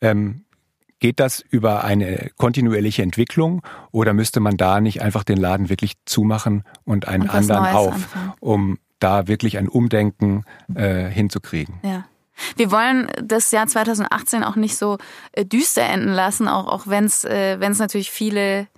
[0.00, 0.44] ähm,
[1.00, 3.62] Geht das über eine kontinuierliche Entwicklung
[3.92, 7.74] oder müsste man da nicht einfach den Laden wirklich zumachen und einen und anderen Neues
[7.76, 8.32] auf, anfangen.
[8.40, 10.44] um da wirklich ein Umdenken
[10.74, 11.80] äh, hinzukriegen?
[11.82, 12.04] Ja.
[12.56, 14.98] Wir wollen das Jahr 2018 auch nicht so
[15.32, 18.68] äh, düster enden lassen, auch, auch wenn es äh, natürlich viele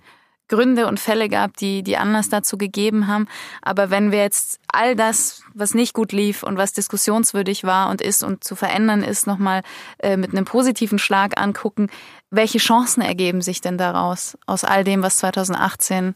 [0.51, 3.27] Gründe und Fälle gab, die, die Anlass dazu gegeben haben.
[3.61, 8.01] Aber wenn wir jetzt all das, was nicht gut lief und was diskussionswürdig war und
[8.01, 9.61] ist und zu verändern ist, nochmal
[9.99, 11.87] äh, mit einem positiven Schlag angucken,
[12.31, 16.15] welche Chancen ergeben sich denn daraus, aus all dem, was 2018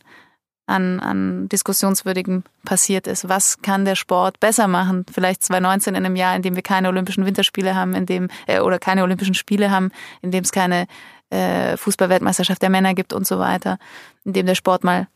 [0.68, 3.30] an, an Diskussionswürdigem passiert ist.
[3.30, 5.06] Was kann der Sport besser machen?
[5.12, 8.60] Vielleicht 2019 in einem Jahr, in dem wir keine Olympischen Winterspiele haben, in dem äh,
[8.60, 9.92] oder keine Olympischen Spiele haben,
[10.22, 10.88] in dem es keine
[11.30, 13.78] äh, Fußballweltmeisterschaft der Männer gibt und so weiter,
[14.24, 15.08] in dem der Sport mal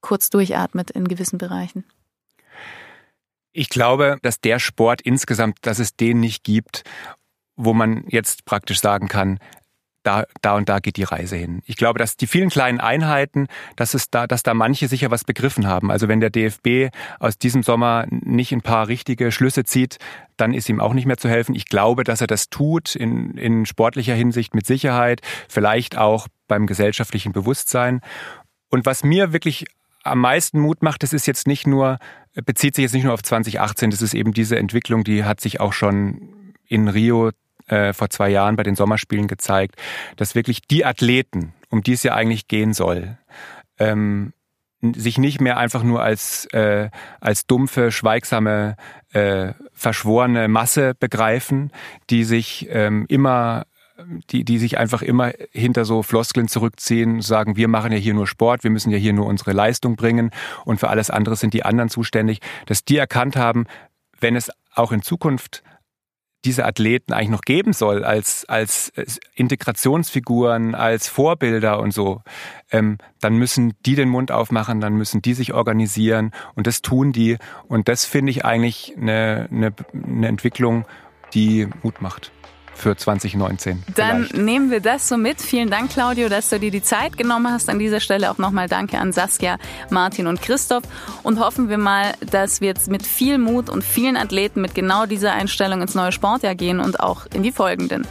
[0.00, 1.84] kurz durchatmet in gewissen Bereichen.
[3.52, 6.84] Ich glaube, dass der Sport insgesamt, dass es den nicht gibt,
[7.56, 9.38] wo man jetzt praktisch sagen kann,
[10.06, 11.62] da, da und da geht die Reise hin.
[11.66, 15.24] Ich glaube, dass die vielen kleinen Einheiten, dass es da, dass da manche sicher was
[15.24, 15.90] begriffen haben.
[15.90, 19.98] Also wenn der DFB aus diesem Sommer nicht ein paar richtige Schlüsse zieht,
[20.36, 21.54] dann ist ihm auch nicht mehr zu helfen.
[21.54, 26.66] Ich glaube, dass er das tut in, in sportlicher Hinsicht mit Sicherheit, vielleicht auch beim
[26.66, 28.00] gesellschaftlichen Bewusstsein.
[28.68, 29.64] Und was mir wirklich
[30.04, 31.98] am meisten Mut macht, das ist jetzt nicht nur,
[32.44, 35.58] bezieht sich jetzt nicht nur auf 2018, das ist eben diese Entwicklung, die hat sich
[35.60, 37.30] auch schon in Rio
[37.66, 39.76] äh, vor zwei Jahren bei den Sommerspielen gezeigt,
[40.16, 43.18] dass wirklich die Athleten, um die es ja eigentlich gehen soll,
[43.78, 44.32] ähm,
[44.94, 46.90] sich nicht mehr einfach nur als, äh,
[47.20, 48.76] als dumpfe, schweigsame,
[49.12, 51.72] äh, verschworene Masse begreifen,
[52.10, 53.64] die sich ähm, immer
[54.30, 58.26] die, die sich einfach immer hinter so Floskeln zurückziehen, sagen, wir machen ja hier nur
[58.26, 60.30] Sport, wir müssen ja hier nur unsere Leistung bringen
[60.64, 63.64] und für alles andere sind die anderen zuständig, dass die erkannt haben,
[64.20, 65.62] wenn es auch in Zukunft
[66.44, 68.92] diese Athleten eigentlich noch geben soll als, als
[69.34, 72.22] Integrationsfiguren, als Vorbilder und so,
[72.70, 77.12] ähm, dann müssen die den Mund aufmachen, dann müssen die sich organisieren und das tun
[77.12, 77.38] die.
[77.68, 80.84] Und das finde ich eigentlich eine, eine, eine Entwicklung,
[81.34, 82.30] die Mut macht.
[82.76, 83.82] Für 2019.
[83.94, 84.36] Dann vielleicht.
[84.36, 85.40] nehmen wir das so mit.
[85.40, 87.68] Vielen Dank, Claudio, dass du dir die Zeit genommen hast.
[87.68, 89.58] An dieser Stelle auch nochmal Danke an Saskia,
[89.90, 90.84] Martin und Christoph.
[91.22, 95.06] Und hoffen wir mal, dass wir jetzt mit viel Mut und vielen Athleten mit genau
[95.06, 98.06] dieser Einstellung ins neue Sportjahr gehen und auch in die folgenden.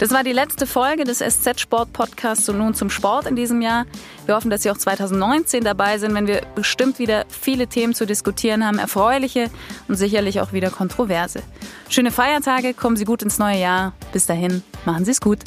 [0.00, 3.60] Das war die letzte Folge des SZ Sport Podcasts und nun zum Sport in diesem
[3.60, 3.84] Jahr.
[4.24, 8.06] Wir hoffen, dass Sie auch 2019 dabei sind, wenn wir bestimmt wieder viele Themen zu
[8.06, 9.50] diskutieren haben, erfreuliche
[9.88, 11.42] und sicherlich auch wieder kontroverse.
[11.90, 13.92] Schöne Feiertage, kommen Sie gut ins neue Jahr.
[14.10, 15.40] Bis dahin, machen Sie es gut.